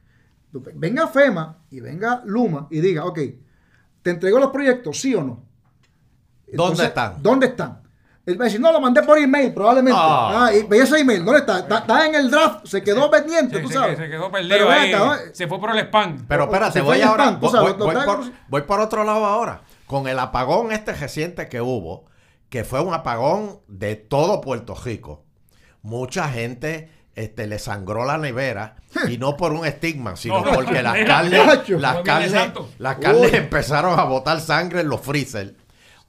[0.77, 3.19] venga FEMA y venga Luma y diga, ok,
[4.03, 5.43] ¿te entregó los proyectos, sí o no?
[6.47, 7.21] ¿Dónde están?
[7.21, 7.83] ¿Dónde están?
[8.25, 9.99] Él va a decir, no, lo mandé por email, probablemente.
[10.01, 10.45] Ah.
[10.47, 11.59] Ah, y ve ese email, ¿dónde está?
[11.61, 13.99] Está, está en el draft, se quedó pendiente, Se, tú sabes.
[13.99, 14.93] se quedó Pero perdido ven ahí.
[14.93, 15.15] acá, ¿no?
[15.33, 16.27] Se fue por el spam.
[16.29, 17.25] Pero espérate, voy ahora.
[17.25, 17.75] spam, voy, sabes,
[18.05, 19.63] por, voy por otro lado ahora.
[19.87, 22.05] Con el apagón este reciente que hubo,
[22.49, 25.25] que fue un apagón de todo Puerto Rico.
[25.83, 28.77] Mucha gente este, le sangró la nevera
[29.09, 32.33] y no por un estigma, sino No, porque las carnes, las No, carnes,
[32.79, 35.55] las carnes empezaron a botar sangre en los freezer.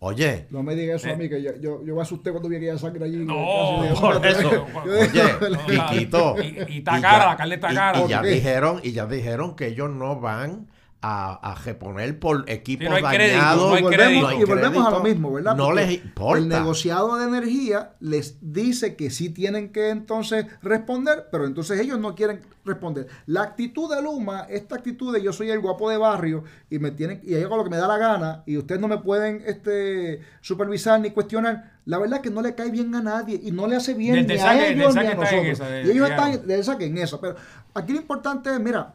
[0.01, 2.55] Oye, No me digas eso a mí, que yo, yo, yo me asusté cuando vi
[2.55, 3.17] aquella sangre allí.
[3.17, 3.25] Eh.
[3.25, 4.65] No, Casi por eso.
[4.85, 5.57] Oye,
[5.89, 6.35] Quiquito.
[6.41, 7.99] y- y está ya- cara, la carne está y- cara.
[7.99, 8.33] Y, ya ¿Por qué?
[8.35, 10.67] dijeron, y ya dijeron que ellos no van
[11.01, 13.69] a, a reponer por equipos Sí, no hay crédito, dañados.
[13.71, 14.21] no y volvemos, crédito.
[14.21, 15.55] no hay y volvemos a lo mismo, ¿verdad?
[15.55, 16.37] No les importa.
[16.39, 21.99] El negociado de energía les dice que sí tienen que entonces responder, pero entonces ellos
[21.99, 23.07] no quieren responder.
[23.27, 26.91] La actitud de Luma, esta actitud de yo soy el guapo de barrio y me
[26.91, 30.21] tienen y hago lo que me da la gana y ustedes no me pueden este,
[30.41, 33.67] supervisar ni cuestionar, la verdad es que no le cae bien a nadie y no
[33.67, 35.45] le hace bien ni a ellos ni a nosotros.
[35.47, 36.15] esa, de- y ellos ya.
[36.15, 37.19] están del saque en esa.
[37.19, 37.35] Pero
[37.73, 38.93] aquí lo importante es, mira,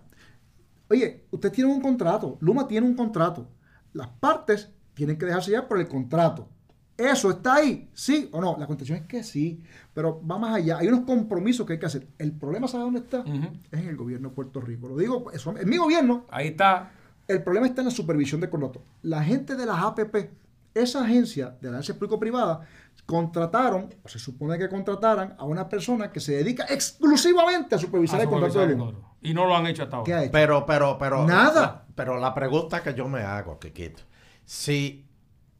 [0.88, 3.48] Oye, usted tiene un contrato, Luma tiene un contrato.
[3.92, 6.48] Las partes tienen que dejarse ya por el contrato.
[6.96, 7.88] ¿Eso está ahí?
[7.92, 8.56] ¿Sí o no?
[8.58, 9.60] La contestación es que sí,
[9.92, 10.78] pero va más allá.
[10.78, 12.06] Hay unos compromisos que hay que hacer.
[12.18, 13.24] El problema, ¿sabe dónde está?
[13.72, 14.86] Es en el gobierno de Puerto Rico.
[14.88, 16.92] Lo digo, eso, en mi gobierno, Ahí está.
[17.26, 18.82] el problema está en la supervisión de contratos.
[19.02, 20.30] La gente de las APP,
[20.74, 22.60] esa agencia de agencia público-privada,
[23.06, 28.20] contrataron, o se supone que contrataran a una persona que se dedica exclusivamente a supervisar
[28.20, 28.94] a el contrato de supervisar el luz.
[28.94, 29.16] contrato.
[29.22, 30.20] Y no lo han hecho hasta ¿Qué ahora.
[30.20, 30.32] ha hecho?
[30.32, 31.26] Pero, pero, pero.
[31.26, 31.60] Nada.
[31.60, 34.02] la- pero la pregunta que yo me hago, Kikito,
[34.44, 35.06] si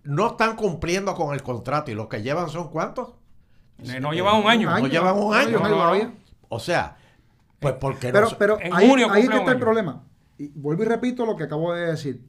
[0.03, 3.15] no están cumpliendo con el contrato y lo que llevan son cuántos?
[4.01, 4.71] No llevan un año.
[4.79, 5.61] No llevan un año.
[5.61, 6.13] no.
[6.49, 6.97] O sea,
[7.59, 8.39] pues porque Pero, no.
[8.39, 10.05] pero en ahí, junio ahí es que está el problema.
[10.39, 12.21] Y vuelvo y repito lo que acabo de decir.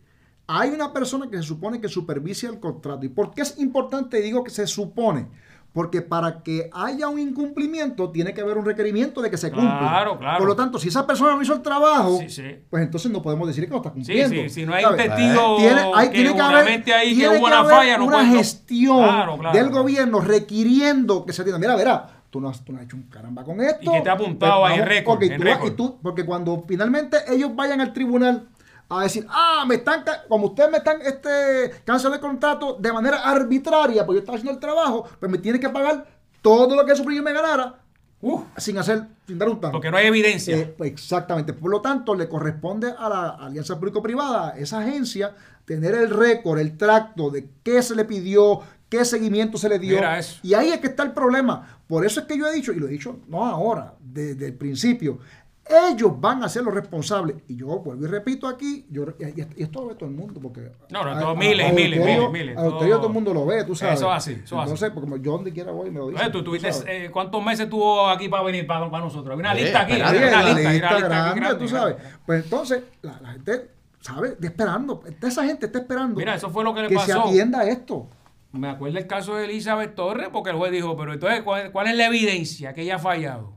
[0.47, 3.05] Hay una persona que se supone que supervisa el contrato.
[3.05, 4.21] ¿Y por qué es importante?
[4.21, 5.27] Digo que se supone.
[5.73, 9.77] Porque para que haya un incumplimiento tiene que haber un requerimiento de que se cumpla.
[9.79, 10.38] Claro, claro.
[10.38, 12.43] Por lo tanto, si esa persona no hizo el trabajo, Sí, sí.
[12.69, 14.34] pues entonces no podemos decir que no está cumpliendo.
[14.43, 15.08] sí, si no hay un ¿sabes?
[15.08, 19.58] testigo Tiene, hay- que tiene que haber, que hubo una falla, no gestión Claro, claro.
[19.58, 21.60] del gobierno requiriendo que se atienda.
[21.60, 23.79] Mira, verá, tú no, has, tú no has hecho un caramba con esto.
[23.81, 25.71] Y que te ha apuntado Pues ahí récord, ok, en tú vas- récord.
[25.73, 28.47] y tú- porque cuando finalmente ellos vayan al tribunal
[28.89, 33.17] a decir, ah, me están, como ustedes me están este, cancelando el contrato de manera
[33.17, 36.06] arbitraria, porque yo estaba haciendo el trabajo, pues me tiene que pagar
[36.41, 37.80] todo lo que su yo me ganara
[38.21, 39.74] Uf, sin hacer, sin dar un tanto.
[39.74, 40.58] porque no hay evidencia.
[40.58, 41.54] Eh, pues, exactamente.
[41.54, 46.58] Por lo tanto, le corresponde a la alianza público-privada, a esa agencia, tener el récord,
[46.60, 50.00] el tracto de qué se le pidió, qué seguimiento se le dio.
[50.41, 51.80] Y ahí es que está el problema.
[51.88, 54.54] Por eso es que yo he dicho, y lo he dicho no ahora, desde el
[54.56, 55.19] principio,
[55.67, 57.38] ellos van a ser los responsables.
[57.47, 60.39] Y yo vuelvo y repito aquí, yo, y, y esto lo ve todo el mundo,
[60.39, 60.71] porque...
[60.89, 63.13] No, no, a- todo a- miles, a miles, miles, miles, a Deuterio todo- todo el
[63.13, 63.95] mundo lo ve, tú sabes.
[63.99, 64.62] Eso es así, eso es así.
[64.62, 66.21] Entonces, porque yo donde quiera voy me lo dice.
[66.21, 69.34] Oye, tú tuviste, eh, ¿cuántos meses tuvo aquí para venir para, para nosotros?
[69.34, 71.95] Hay una Sí, lista aquí, una lista, hay lista una lista aquí grande, tú sabes.
[71.97, 72.17] grande.
[72.25, 74.28] Pues entonces, la, la gente, ¿sabe?
[74.30, 75.04] Está esperando.
[75.21, 76.15] Esa gente está esperando.
[76.19, 77.28] Mira, eso fue lo que le que se pasó.
[77.28, 78.08] atienda esto.
[78.51, 81.88] Me acuerdo el caso de Elizabeth Torres, porque el juez dijo, pero entonces, ¿cuál, cuál
[81.88, 83.55] es la evidencia que ella ha fallado?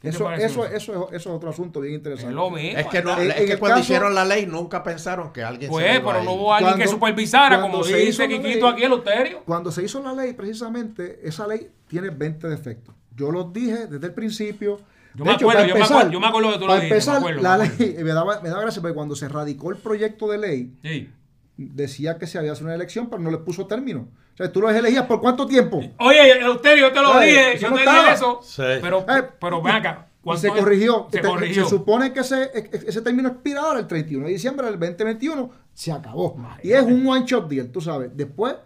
[0.00, 0.64] ¿Qué te Eso, eso, eso?
[0.66, 2.34] eso, es- eso es otro asunto bien Es interesante.
[2.34, 2.78] lo mismo.
[2.78, 5.70] Es que, no, En- es que cuando caso- hicieron la ley nunca pensaron que alguien
[5.70, 8.22] Pues, se pero a no hubo alguien que Cuando- supervisara, cuando como se hizo dice
[8.22, 9.42] la Quiquito ley- aquí, el Euterio.
[9.46, 12.94] Cuando se hizo la ley, precisamente, esa ley tiene 20 defectos.
[13.14, 14.78] Yo los dije desde el principio.
[15.14, 16.94] Yo De me acuerdo, yo me acuerdo- yo me acuerdo que tú lo para dijiste,
[17.10, 19.78] me empezar, acuerdo, la ley, me daba, me daba gracia porque cuando se radicó el
[19.78, 21.10] proyecto de ley, Sí.
[21.56, 24.08] decía que se había hecho una elección, pero no le puso término.
[24.36, 25.80] O sea, tú los elegías por cuánto tiempo.
[25.98, 28.00] Oye, Euterio, yo te lo dije, yo no te estaba.
[28.02, 28.40] dije eso.
[28.42, 28.62] Sí.
[28.82, 30.08] Pero, Eh, pero ven acá.
[30.20, 31.08] Y ¿cuánto se corrigió.
[31.10, 31.64] Se Este, corrigió.
[31.64, 32.50] Se supone que ese,
[32.86, 35.50] ese término expiraba el 31 de diciembre del 2021.
[35.72, 36.36] Se acabó.
[36.62, 38.10] Y es un one shot deal, tú sabes.
[38.14, 38.56] Después,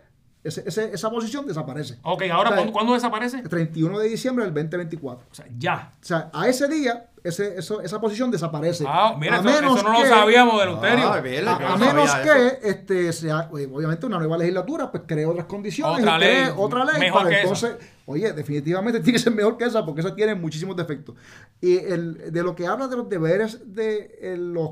[0.42, 1.98] ese- ese- esa posición desaparece.
[2.02, 3.38] Ok, ahora, O sea, ¿cuándo, cuándo desaparece?
[3.40, 5.26] El 31 de diciembre del 2024.
[5.30, 5.92] O sea, ya.
[6.00, 8.84] O sea, a ese día, ese, eso- esa posición desaparece.
[8.86, 11.12] Ah, mira, A eso, eso menos no lo sabíamos del Euterio.
[11.12, 12.22] Ah, bien, A, yo a no menos eso.
[12.22, 16.54] que este sea, obviamente una nueva legislatura pues cree otras condiciones Otra y cree ley,
[16.56, 17.42] otra ley mejor para que esa.
[17.68, 21.14] entonces oye definitivamente tiene que ser mejor que esa porque esa tiene muchísimos defectos
[21.60, 24.70] y el, de lo que habla de los deberes de eh, los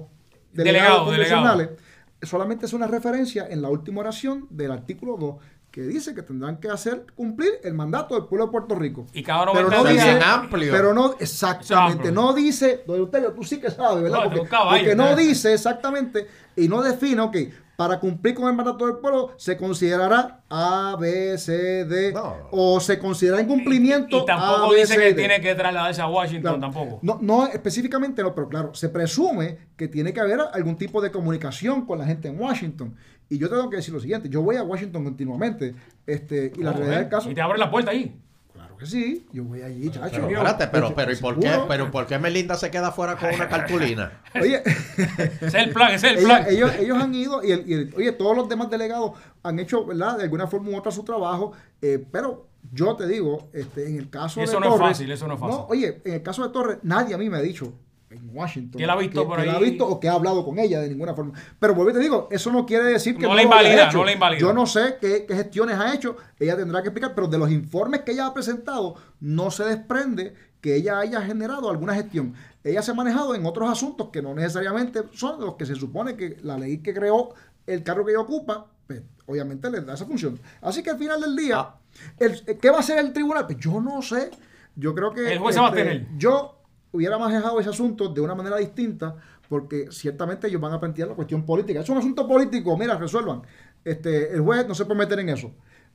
[0.54, 1.76] delegados Delegado,
[2.22, 5.37] solamente es una referencia en la última oración del artículo 2
[5.70, 9.07] que dice que tendrán que hacer cumplir el mandato del pueblo de Puerto Rico.
[9.12, 10.04] Y cada Pero 90 no Eso es días.
[10.07, 10.72] dice, bien amplio.
[10.72, 14.24] pero no, exactamente, no dice, don Euterio, tú sí que sabes, ¿verdad?
[14.24, 16.26] No, porque, caballo, porque no dice exactamente
[16.57, 17.37] y no define, ok,
[17.76, 22.35] para cumplir con el mandato del pueblo se considerará A, B, C, D, No.
[22.50, 25.14] o se considerará incumplimiento Y tampoco A, B, dice C, que D.
[25.14, 26.61] tiene que trasladarse a Washington, Claro.
[26.61, 26.98] tampoco.
[27.02, 31.12] No, no específicamente no, pero claro, se presume que tiene que haber algún tipo de
[31.12, 32.96] comunicación con la gente en Washington.
[33.31, 35.75] Y yo tengo que decir lo siguiente, yo voy a Washington continuamente,
[36.07, 38.19] este, y la realidad ven, del caso, Y te abre la puerta ahí.
[38.55, 40.09] claro que sí, yo voy allí, chacho.
[40.11, 43.35] Pero espérate, pero, pero ¿y por qué, pero ¿por qué Melinda se queda fuera con
[43.35, 44.23] una cartulina?
[44.41, 46.47] Oye, Ese es el plan, ese es el plan.
[46.49, 49.12] ellos, ellos han ido y, el- y el- oye, todos los demás delegados
[49.43, 50.17] han hecho, ¿verdad?
[50.17, 54.09] De alguna forma u otra su trabajo, eh, pero yo te digo, este, en el
[54.11, 55.59] caso Y eso de no es Torres, fácil, eso no es fácil.
[55.69, 57.73] oye, en el caso de Torres, nadie a mí me ha dicho
[58.11, 59.64] en Washington Que la ha visto por que la ha ahí.
[59.71, 61.33] visto o que ha hablado con ella de ninguna forma.
[61.59, 63.99] Pero vuelvo y te digo, eso no quiere decir que No no, la invalida, hecho.
[63.99, 64.40] no la invalida.
[64.40, 67.51] Yo no sé qué, qué gestiones ha hecho, ella tendrá que explicar, pero de los
[67.51, 72.35] informes que ella ha presentado, no se desprende que ella haya generado alguna gestión.
[72.64, 76.16] Ella se ha manejado en otros asuntos que no necesariamente son los que se supone
[76.16, 77.35] que la ley que creó
[77.66, 80.40] el cargo que ella ocupa, pues, obviamente le da esa función.
[80.62, 81.75] Así que al final del día, Ah.
[82.18, 83.44] el- ¿qué va a hacer el tribunal?
[83.47, 84.31] Pues yo no sé.
[84.75, 86.07] Yo creo que este, El juez se va a tener.
[86.16, 86.58] yo
[86.92, 89.14] hubiera manejado ese asunto de una manera distinta,
[89.48, 91.81] porque ciertamente ellos van a plantear la cuestión política.
[91.81, 93.42] Es un asunto político, mira, resuelvan.
[93.85, 95.51] Este, el juez no se puede meter en eso.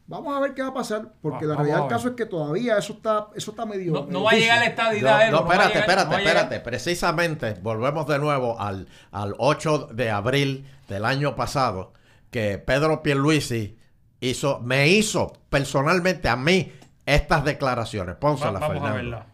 [0.06, 2.26] Vamos a ver qué va a pasar, porque Va- la realidad del caso es que
[2.26, 3.94] todavía eso está, eso está medio.
[3.94, 4.66] No, no va a llegar la.
[4.66, 5.32] No, estadidad.
[5.32, 6.60] no, va a espérate, llegar- espérate, no va espérate.
[6.60, 11.94] Precisamente, volvemos de nuevo al, al 8 de abril del año pasado,
[12.32, 13.78] que Pedro Pierluisi
[14.20, 16.74] hizo, me hizo personalmente a mí
[17.06, 18.16] estas declaraciones.
[18.16, 19.26] Va- Pónsela, vamos a Fernando.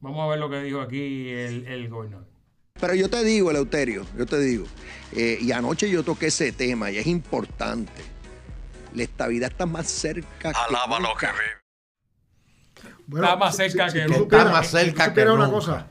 [0.00, 2.26] Vamos a ver lo que dijo aquí el, el gobernador.
[2.80, 4.64] Pero yo te digo, Eleuterio, yo te digo,
[5.12, 8.02] eh, y anoche yo toqué ese tema y es importante.
[8.94, 12.94] La estabilidad está más cerca Alaba que lo que vive.
[13.06, 14.18] Bueno, Está más si- cerca si- que si nunca.
[14.22, 15.56] supiera- Está más si cerca supiera que una nunca.
[15.58, 15.90] cosa.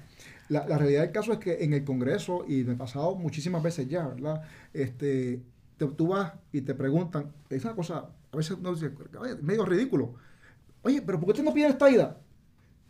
[0.49, 3.61] La, la realidad del caso es que en el Congreso, y me ha pasado muchísimas
[3.61, 4.41] veces ya, ¿verdad?
[4.73, 5.41] Este,
[5.77, 10.15] te- tú vas y te preguntan, esa cosa, a veces no dice, "Oye, medio ridículo.
[10.81, 12.17] Oye, pero ¿por qué usted no pide esta ida?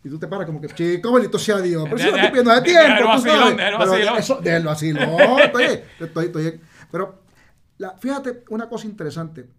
[0.03, 1.83] Y tú te paras como que, chico, bendito sea Dios.
[1.83, 3.55] Pero si no estoy pidiendo de tiempo, tú sabes.
[5.43, 5.63] Estoy,
[5.99, 7.21] estoy, estoy- pero
[7.77, 9.49] la- fíjate una cosa interesante.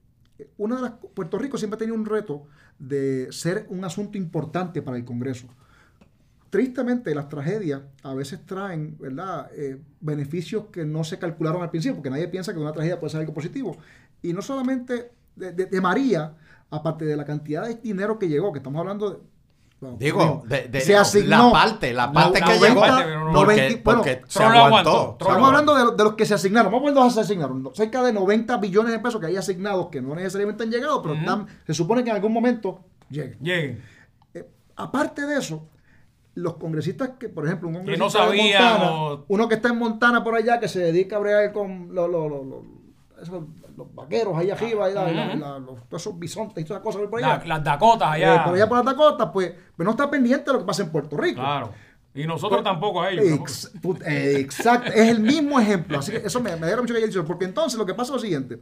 [0.57, 2.45] Una de las, Puerto Rico siempre ha tenido un reto
[2.79, 5.47] de ser un asunto importante para el Congreso.
[6.49, 9.51] Tristemente, las tragedias a veces traen ¿verdad?
[9.55, 13.11] Eh, beneficios que no se calcularon al principio, porque nadie piensa que una tragedia puede
[13.13, 13.77] ser algo positivo.
[14.23, 16.35] Y no solamente de, de- de María,
[16.71, 19.19] aparte de la cantidad de dinero que llegó, que estamos hablando de...
[19.81, 22.69] bueno, Digo, de, de- se asignó la parte, la parte la que 90,
[23.07, 23.33] llegó.
[23.33, 25.17] porque, 90, bueno, porque se aguantó.
[25.21, 26.71] Estamos hablando de, lo- de los que se asignaron.
[26.71, 27.71] Vamos a ver dónde se asignaron.
[27.75, 31.15] Cerca de 90 billones de pesos que hay asignados que no necesariamente han llegado, pero
[31.15, 33.39] están, se supone que en algún momento lleguen.
[33.41, 33.83] Lleguen.
[34.35, 35.67] Eh, aparte de eso,
[36.35, 39.69] los congresistas que, por ejemplo, un no congresista de sabían Montana, o- uno que está
[39.71, 42.80] en Montana por allá, que se dedica a bregar con lo- lo- lo- lo-
[43.23, 43.45] esos-
[43.77, 46.83] los vaqueros ahí arriba, y la- y la- la- los, todos esos bisontes y todas
[46.83, 47.39] esas cosas por allá.
[47.39, 48.45] La- las Dakotas Eh, allá.
[48.45, 50.91] por allá por las Dakotas, pues, pues no está pendiente de lo que pasa en
[50.91, 51.41] Puerto Rico.
[51.41, 51.73] Claro.
[52.13, 53.25] Y nosotros tampoco a ellos.
[53.25, 53.35] ¿no?
[53.37, 55.99] Ex- put- eh, exacto, es el mismo ejemplo.
[56.01, 58.11] Así que eso me, me alegra mucho que haya dicho, porque entonces lo que pasa
[58.11, 58.61] es lo siguiente: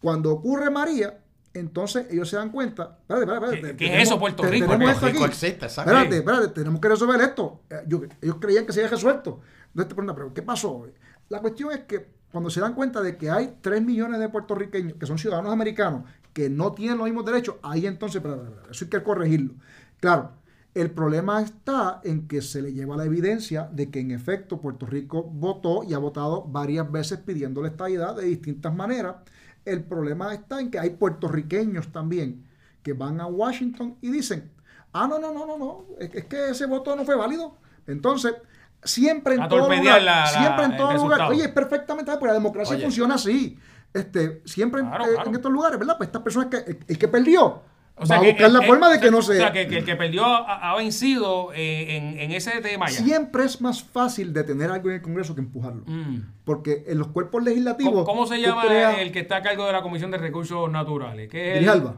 [0.00, 1.16] cuando ocurre María,
[1.54, 2.98] entonces ellos se dan cuenta.
[3.02, 4.66] Espérate, espérate, espérate, ¿Qué- qué es eso, Puerto Rico?
[4.66, 5.32] Tenemos Puerto Rico aquí.
[5.32, 5.66] existe.
[5.66, 7.60] Espérate, espérate, tenemos que resolver esto.
[7.70, 9.40] Eh, yo- ellos creían que se había resuelto.
[9.68, 10.86] Entonces te preguntan, ¿pero qué pasó?
[11.28, 14.94] La cuestión es que cuando se dan cuenta de que hay 3 millones de puertorriqueños
[14.98, 18.22] que son ciudadanos americanos que no tienen los mismos derechos, ahí entonces,
[18.70, 19.54] eso hay que corregirlo.
[19.98, 20.32] Claro,
[20.74, 24.86] el problema está en que se le lleva la evidencia de que en efecto Puerto
[24.86, 29.16] Rico votó y ha votado varias veces pidiendo la estabilidad de distintas maneras.
[29.64, 32.44] El problema está en que hay puertorriqueños también
[32.82, 34.52] que van a Washington y dicen,
[34.92, 37.56] ah, no, no, no, no, no, es que ese voto no fue válido.
[37.86, 38.34] Entonces,
[38.82, 41.30] siempre en A todo lugar, la- la- siempre en todo lugar, resultado.
[41.30, 42.84] oye, es perfectamente, porque la democracia Oye.
[42.84, 43.58] funciona así.
[43.94, 45.28] Este, siempre en- Claro, eh, claro.
[45.30, 45.96] en estos lugares, ¿verdad?
[45.96, 47.62] Pues estas personas que el, el que perdió
[47.96, 49.66] O sea va a que- buscar la forma de que no O se sea, que,
[49.66, 52.98] que el que perdió ha, ha vencido eh, en, en ese tema ya.
[53.02, 55.82] Siempre es más fácil detener algo en el Congreso que empujarlo.
[55.86, 56.18] Mm.
[56.44, 57.92] Porque en los cuerpos legislativos.
[57.92, 60.70] ¿Cómo, cómo se llama creas- el que está a cargo de la Comisión de Recursos
[60.70, 61.28] Naturales?
[61.30, 61.96] ¿Qué es el- Grijalva.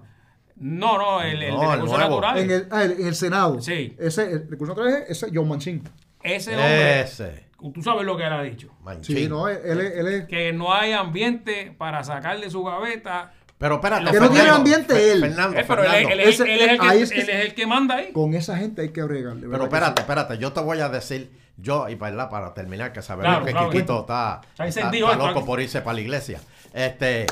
[0.56, 1.98] No, no, el, el No, de Recursos.
[1.98, 2.44] Naturales.
[2.44, 3.60] En el, ah, el- en el Senado.
[3.60, 3.94] Sí.
[3.98, 5.82] Ese, el recurso natural es ese John Manchin.
[6.22, 7.44] Ese hombre, Ese.
[7.74, 8.68] tú sabes lo que él ha dicho.
[8.82, 9.16] Manchín.
[9.16, 10.26] Sí, no, él, él.
[10.26, 13.32] Que no hay ambiente para sacar de su gaveta.
[13.58, 14.10] Pero espérate.
[14.10, 15.20] Que no tiene ambiente él.
[15.20, 16.12] Fernando, Eh, pero él, Fernando.
[16.14, 17.96] él es, Ese- él es el que, ahí es que- él es el que manda
[17.96, 18.12] ahí.
[18.12, 19.42] Con esa gente hay que bregarle.
[19.42, 20.02] Pero ¿verdad que espérate, sí?
[20.02, 23.52] espérate, yo te voy a decir, yo, y para, para terminar, que sabemos Claro, que
[23.52, 23.70] claro.
[23.70, 26.40] Quiquito está, Está está, encendido está loco por irse para la iglesia.
[26.72, 27.26] Este,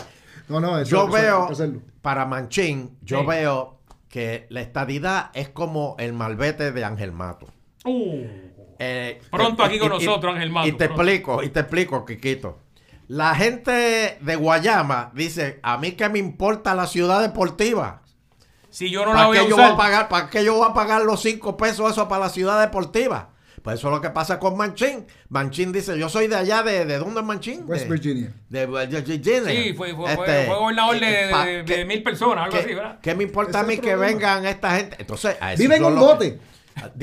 [0.48, 1.80] No, no, eso, yo eso veo, hacerlo.
[2.02, 3.26] para Manchín, yo Sí.
[3.26, 3.78] veo
[4.10, 7.46] que la estadidad es como el malvete de Ángel Mato.
[7.86, 8.26] Uh,
[8.78, 11.02] Eh, Pronto y- aquí con y- nosotros, Ángel Mato, Y te pronto.
[11.02, 12.58] explico, y te explico, Quiquito.
[13.08, 18.02] La gente de Guayama dice, a mí que me importa la ciudad deportiva.
[18.70, 19.72] si yo no la ¿Para voy a voy usar.
[19.72, 22.60] a pagar, ¿Para qué yo voy a pagar los cinco pesos eso para la ciudad
[22.60, 23.30] deportiva?
[23.62, 25.06] Pues eso es lo que pasa con Manchín.
[25.30, 27.64] Manchín dice, yo soy de allá, ¿de, de dónde es Manchín?
[27.66, 28.32] West De- Virginia.
[28.50, 29.50] De, de Virginia.
[29.50, 32.02] Sí, fue, fue, fue- Este, fue gobernador eh, de, eh, pa- de- ¿qué- de mil
[32.02, 32.98] personas, algo ¿Qué, así, ¿verdad?
[33.02, 34.96] qué me importa a mí que vengan esta gente?
[35.00, 36.34] Entonces, a esos Vive en un bote.
[36.34, 36.40] que-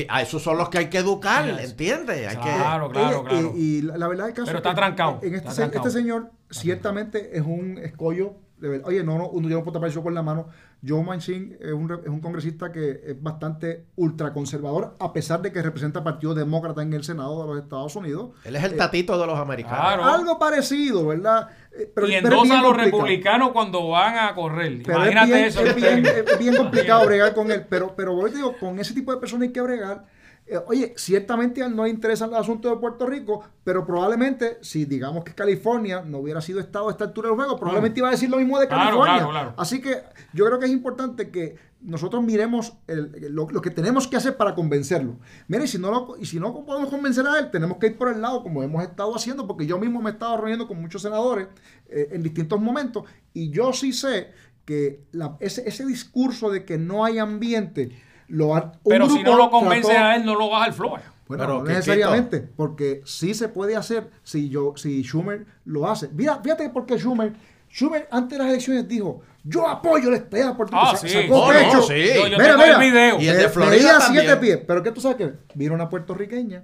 [0.09, 2.27] a esos son los que hay que educar, ¿entiendes?
[2.27, 3.53] Hay que- Claro, claro, claro.
[3.55, 5.61] Y, y la, verdad del caso Pero es está que trancado, En este, está se-
[5.63, 5.87] trancado.
[5.87, 8.35] este señor ciertamente es un escollo.
[8.65, 8.87] De verdad.
[8.87, 10.47] Oye, no, no, uno yo no puedo tapar eso con la mano.
[10.87, 15.51] Joe Manchin es un, re- es un congresista que es bastante ultraconservador, a pesar de
[15.51, 18.31] que representa al Partido Demócrata en el Senado de los Estados Unidos.
[18.43, 19.79] Él es el tatito de los americanos.
[19.79, 20.03] Claro.
[20.05, 21.49] Algo parecido, ¿verdad?
[21.77, 22.83] Eh, Pero, y endosa a los complicado.
[22.85, 24.81] republicanos cuando van a correr.
[24.85, 25.65] Pero Imagínate es bien, eso.
[25.65, 27.65] es bien, es bien complicado bregar con él.
[27.69, 30.05] Pero, pero te digo, con ese tipo de personas hay que bregar.
[30.47, 34.59] Eh, oye, ciertamente a él no le interesan los asuntos de Puerto Rico, pero probablemente,
[34.61, 38.09] si digamos que California no hubiera sido estado a esta altura del juego, probablemente iba
[38.09, 39.13] a decir lo mismo de California.
[39.15, 39.53] claro, claro.
[39.57, 40.03] Así que
[40.33, 44.37] yo creo que es importante que nosotros miremos el- lo, lo que tenemos que hacer
[44.37, 45.17] para convencerlo.
[45.47, 47.97] Mira, y si, no lo, y si no podemos convencer a él, tenemos que ir
[47.97, 50.79] por el lado como hemos estado haciendo, porque yo mismo me he estado reuniendo con
[50.79, 51.47] muchos senadores
[51.89, 53.03] eh, en distintos momentos,
[53.33, 54.29] y yo sí sé
[54.63, 57.91] que la- ese, ese discurso de que no hay ambiente,
[58.27, 60.73] lo ha- Pero si grupo no lo convence trató- a él, no lo baja al
[60.73, 60.99] floor.
[61.27, 66.09] bueno, Pero, no necesariamente, porque sí se puede hacer si yo, si Schumer lo hace.
[66.09, 67.33] Mira, fíjate por qué Schumer,
[67.69, 70.77] Schumer antes de las elecciones dijo, Yo apoyo la Puerto Rico.
[70.91, 71.07] Ah, sí.
[71.07, 71.93] Sacó Oh, no, sí.
[72.15, 72.73] Yo, yo Mira, tengo mira.
[72.75, 73.21] el video.
[73.21, 74.23] Y el de Florida también.
[74.25, 74.59] siete pies.
[74.65, 76.63] Pero ¿qué tú sabes que vino una puertorriqueña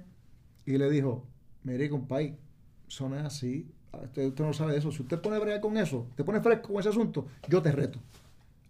[0.66, 1.24] y le dijo,
[1.62, 2.36] mire, compadre,
[2.88, 3.68] eso no es así.
[3.92, 4.90] Ah, Usted, usted no sabe de eso.
[4.90, 8.00] Si usted pone bregar con eso, te pone fresco con ese asunto, yo te reto.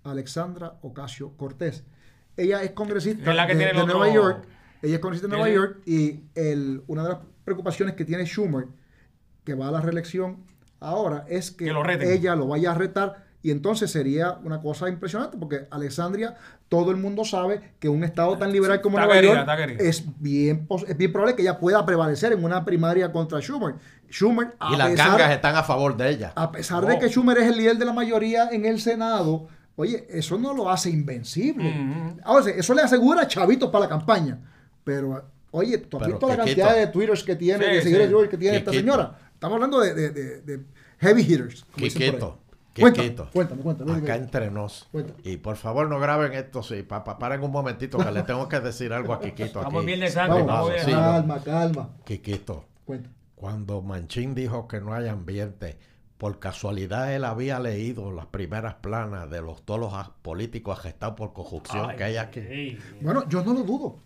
[0.05, 1.85] Alexandra Ocasio Cortés.
[2.37, 4.45] Ella es congresista Es la que de, tiene otro- Nueva York.
[4.83, 8.67] Ella es congresista de Nueva York y el, una de las preocupaciones que tiene Schumer,
[9.45, 10.39] que va a la reelección
[10.81, 12.11] ahora, es que, Que lo reten.
[12.11, 16.37] ella lo vaya a retar y entonces sería una cosa impresionante porque Alexandria,
[16.69, 20.05] todo el mundo sabe que un estado tan liberal como Está Nueva querida, York es
[20.21, 23.75] bien, es bien probable que ella pueda prevalecer en una primaria contra Schumer.
[24.11, 26.33] Schumer, a Y las pesar- gangas están a favor de ella.
[26.37, 30.07] a pesar de que Schumer es el líder de la mayoría en el Senado, oye,
[30.11, 32.17] eso no lo hace invencible.
[32.25, 34.39] Ahora, eso le asegura chavitos para la campaña.
[34.85, 38.23] Pero, oye, tú has visto la cantidad de twitters que tiene, Sí, de seguidores sí.
[38.23, 39.19] de que tiene esta señora.
[39.35, 40.65] Estamos hablando de, de- de- de
[40.99, 41.65] heavy hitters.
[41.65, 41.87] como.
[41.87, 42.39] Quiquito,
[42.75, 43.29] Cuéntame, Quiquito.
[43.33, 43.93] cuéntame, cuéntame.
[43.93, 44.89] Acá entre nos.
[45.25, 46.83] Y por favor no graben esto, sí.
[46.83, 49.69] Pa, pa- paren un momentito que le tengo que decir algo a Quiquito aquí.
[49.69, 50.85] Estamos en Viernes Santo, Vamos, Vamos, bien.
[50.87, 50.91] sí.
[50.93, 51.91] calma, calma.
[52.05, 53.11] Quiquito, Cuenta.
[53.35, 55.77] cuando Manchín dijo que no hay ambiente,
[56.23, 59.93] por casualidad él había leído las primeras planas de los todos los
[60.23, 62.79] políticos arrestados por corrupción Ay, que hay aquí.
[63.01, 63.97] Bueno, yo no lo dudo.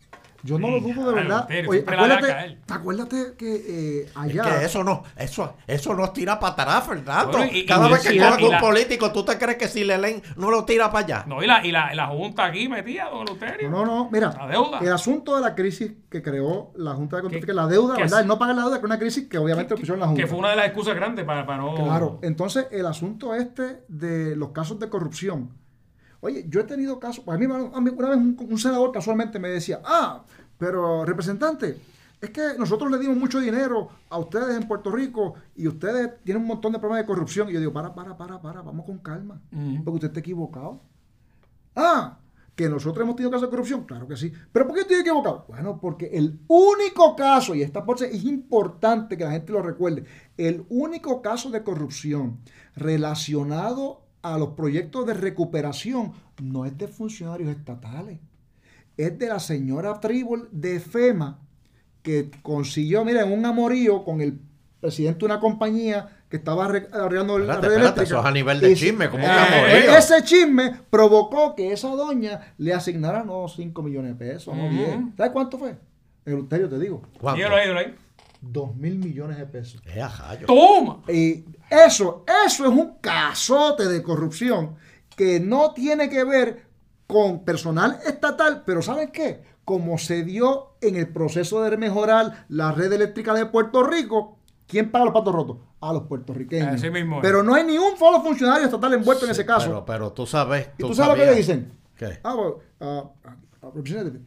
[0.43, 1.49] Yo no lo dudo de verdad.
[1.68, 4.43] Oye, acuérdate, acuérdate que eh, Es allá.
[4.61, 7.32] que eso no, eso, eso nos tira para atrás, Fernando.
[7.39, 9.68] Bueno, y- Cada y- vez que y coge un la- político, ¿tú te crees que
[9.68, 11.24] si le leen no lo tira para allá?
[11.26, 13.70] No, y la, y la, la Junta aquí metida, don Eleuterio.
[13.70, 14.78] No, no, no, mira, La deuda.
[14.80, 17.95] el asunto de la crisis que creó la Junta de Control, Que- que la deuda,
[17.97, 18.18] que ¿verdad?
[18.18, 20.07] es- El no pagar la deuda, que es una crisis que obviamente lo pusieron la
[20.07, 20.20] Junta.
[20.22, 21.74] Que fue una de las excusas grandes para, para no.
[21.74, 25.51] Claro, entonces el asunto este de los casos de corrupción.
[26.27, 29.39] Oye, yo he tenido casos, a mí, a mí una vez un, un senador casualmente
[29.39, 30.24] me decía, ah,
[30.59, 31.79] pero representante,
[32.20, 36.43] es que nosotros le dimos mucho dinero a ustedes en Puerto Rico y ustedes tienen
[36.43, 37.49] un montón de problemas de corrupción.
[37.49, 39.41] Y yo digo, para, para, para, para, vamos con calma,
[39.85, 40.83] porque usted está equivocado.
[41.74, 42.18] Ah,
[42.57, 44.33] que nosotros hemos tenido casos de corrupción, claro que sí.
[44.51, 45.45] Pero ¿por qué estoy equivocado?
[45.47, 50.05] Bueno, porque el único caso, y esta parte es importante que la gente lo recuerde,
[50.39, 52.39] el único caso de corrupción
[52.74, 56.12] relacionado a los proyectos de recuperación
[56.43, 58.18] no es de funcionarios estatales,
[58.97, 61.39] es de la señora Tribal de FEMA,
[62.03, 64.39] que consiguió, mira, en un amorío con el
[64.81, 68.03] presidente de una compañía que estaba arre- arreglando la red eléctrica.
[68.03, 69.97] eso es a nivel de Y- chisme, ¿cómo que Eh, amorío?
[69.97, 74.74] Ese chisme provocó que esa doña le asignara no 5 millones de pesos, no Ujú.
[74.74, 74.99] 10.
[75.16, 75.77] ¿Sabes cuánto fue?
[76.24, 77.03] El te digo,
[77.57, 77.95] ahí, dígalo ahí.
[78.53, 79.82] 2 mil millones de pesos.
[79.84, 80.47] Rayo.
[80.47, 81.03] ¡Toma!
[81.09, 84.76] Y eso, eso es un casote de corrupción
[85.16, 86.66] que no tiene que ver
[87.07, 89.42] con personal estatal, pero ¿saben qué?
[89.64, 94.90] Como se dio en el proceso de mejorar la red eléctrica de Puerto Rico, ¿quién
[94.90, 95.59] paga los patos rotos?
[95.80, 96.74] A los puertorriqueños.
[96.74, 97.22] Así mismo es.
[97.22, 99.66] Pero no hay ni un solo funcionario estatal envuelto en ese caso.
[99.66, 100.70] Pero, pero tú sabes.
[100.78, 101.72] ¿Y tú sabes lo que le dicen?
[101.97, 102.18] ¿Qué?
[102.22, 104.20] Ah, well, uh, uh, Representative,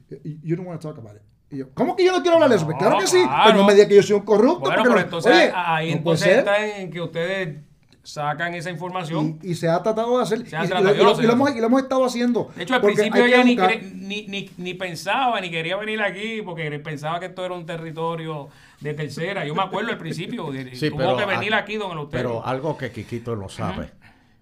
[0.43, 1.21] you don't want to talk about it.
[1.51, 2.65] Y yo, ¿Cómo que yo no quiero hablar de eso?
[2.65, 3.43] Pues claro que sí, claro.
[3.47, 4.59] pero no me diga que yo soy un corrupto.
[4.61, 7.57] Bueno, pero no- entonces Oye, ahí no entonces está en que ustedes
[8.03, 9.39] sacan esa información.
[9.43, 10.47] Y, y se ha tratado de hacer.
[10.47, 12.49] Se ha y tratado, lo, yo lo y lo hemos, y lo hemos estado haciendo.
[12.55, 16.01] De hecho, al principio ella ni, buscar- cre- ni, ni, ni pensaba, ni quería venir
[16.01, 19.45] aquí, porque pensaba que esto era un territorio de tercera.
[19.45, 22.27] Yo me acuerdo al principio, Sí, tuvo pero que venir a- aquí, don Eleuterio.
[22.29, 23.91] Pero algo que Quiquito no sabe,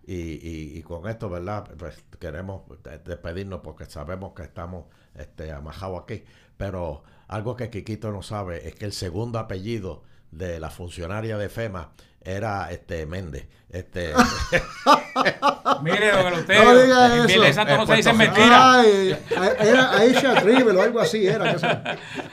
[0.05, 1.70] y, y- y con esto, ¿verdad?
[1.78, 4.86] Pues queremos de- despedirnos porque sabemos que estamos
[5.16, 6.24] este, amajados aquí,
[6.58, 11.49] pero algo que Quiquito no sabe es que el segundo apellido de la funcionaria de
[11.49, 11.91] FEMA
[12.22, 13.47] era este Méndez.
[13.70, 14.14] Este,
[15.84, 17.28] Mire, don No diga en eso.
[17.28, 18.51] Viernes Santo no se dicen mentiras.
[18.51, 19.18] Ay,
[19.60, 21.55] era Aisha Tribal o algo así era.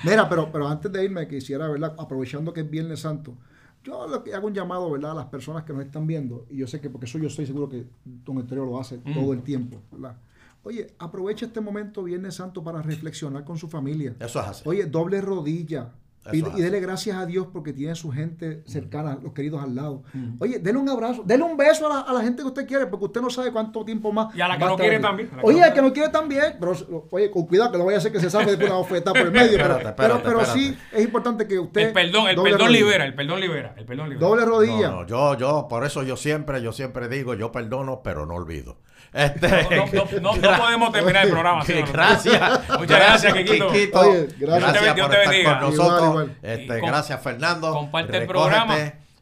[0.02, 1.94] Mira, pero, pero antes de irme quisiera, ¿verdad?
[1.98, 3.36] Aprovechando que es Viernes Santo,
[3.84, 5.12] yo lo que hago un llamado, ¿verdad?
[5.12, 7.46] A las personas que nos están viendo, y yo sé que porque eso yo estoy
[7.46, 10.16] seguro que Don Eterio lo hace todo el tiempo, ¿verdad?
[10.64, 14.16] Oye, aprovecha este momento Viernes Santo para reflexionar con su familia.
[14.18, 14.62] eso es así.
[14.66, 15.92] Oye, doble rodilla.
[16.26, 20.02] Es y dele gracias a Dios porque tiene su gente cercana, los queridos al lado.
[20.38, 22.86] Oye, dele un abrazo, dele un beso a la, a la gente que usted quiere,
[22.86, 24.34] porque usted no sabe cuánto tiempo más.
[24.34, 25.92] Y a la que no quiere también, a la que Oye, no al que no
[25.92, 26.56] quiere también.
[26.58, 26.72] Pero,
[27.10, 29.20] oye, con cuidado, que no vaya a ser que se sabe después una oferta por
[29.22, 29.58] el medio.
[29.58, 30.60] pero, Espérate, pero, espérate, pero espérate.
[30.60, 31.88] sí es importante que usted.
[31.88, 32.68] El perdón, el perdón rodilla.
[32.70, 34.26] libera, el perdón libera, el perdón libera.
[34.26, 34.88] Doble rodilla.
[34.88, 38.34] No, no, yo, yo, por eso yo siempre, yo siempre digo, yo perdono, pero no
[38.34, 38.78] olvido.
[39.12, 41.72] Este, No, no, no, no podemos terminar el programa así.
[41.92, 42.68] gracias.
[42.80, 43.34] Muchas gracias.
[43.34, 44.00] Quiquito.
[44.00, 44.94] Oye, gracias.
[44.94, 45.60] Dios por te estar bendiga.
[45.60, 46.13] con nosotros.
[46.22, 46.36] Igual.
[46.42, 47.72] Este, gracias, Fernando.
[47.72, 48.76] comparte el programa.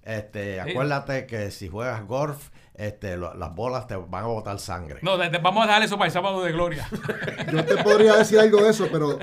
[0.04, 4.98] Este, acuérdate que si juegas golf, este, lo- las bolas te van a botar sangre.
[5.02, 6.88] No, de- de- vamos a dejar eso para el sábado de gloria.
[7.52, 9.18] Yo te podría decir algo de eso, pero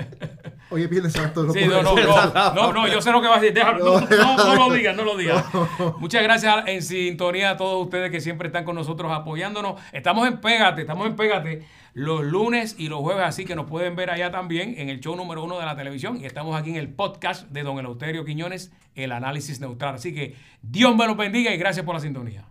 [0.72, 1.42] Oye, Viernes Santo.
[1.42, 2.08] No Sí, no, no, decir.
[2.32, 3.54] no, no, no, yo sé lo que vas a decir.
[3.54, 5.44] Déjalo, no, no, no lo digas, no lo digas.
[5.98, 9.80] Muchas gracias en sintonía a todos ustedes que siempre están con nosotros apoyándonos.
[9.92, 13.96] Estamos en Pégate, estamos en Pégate los lunes y los jueves, así que nos pueden
[13.96, 16.20] ver allá también en el show número uno de la televisión.
[16.20, 19.96] Y estamos aquí en el podcast de Don Eleuterio Quiñones, el análisis neutral.
[19.96, 22.44] Así que Dios me los bendiga y gracias por la sintonía.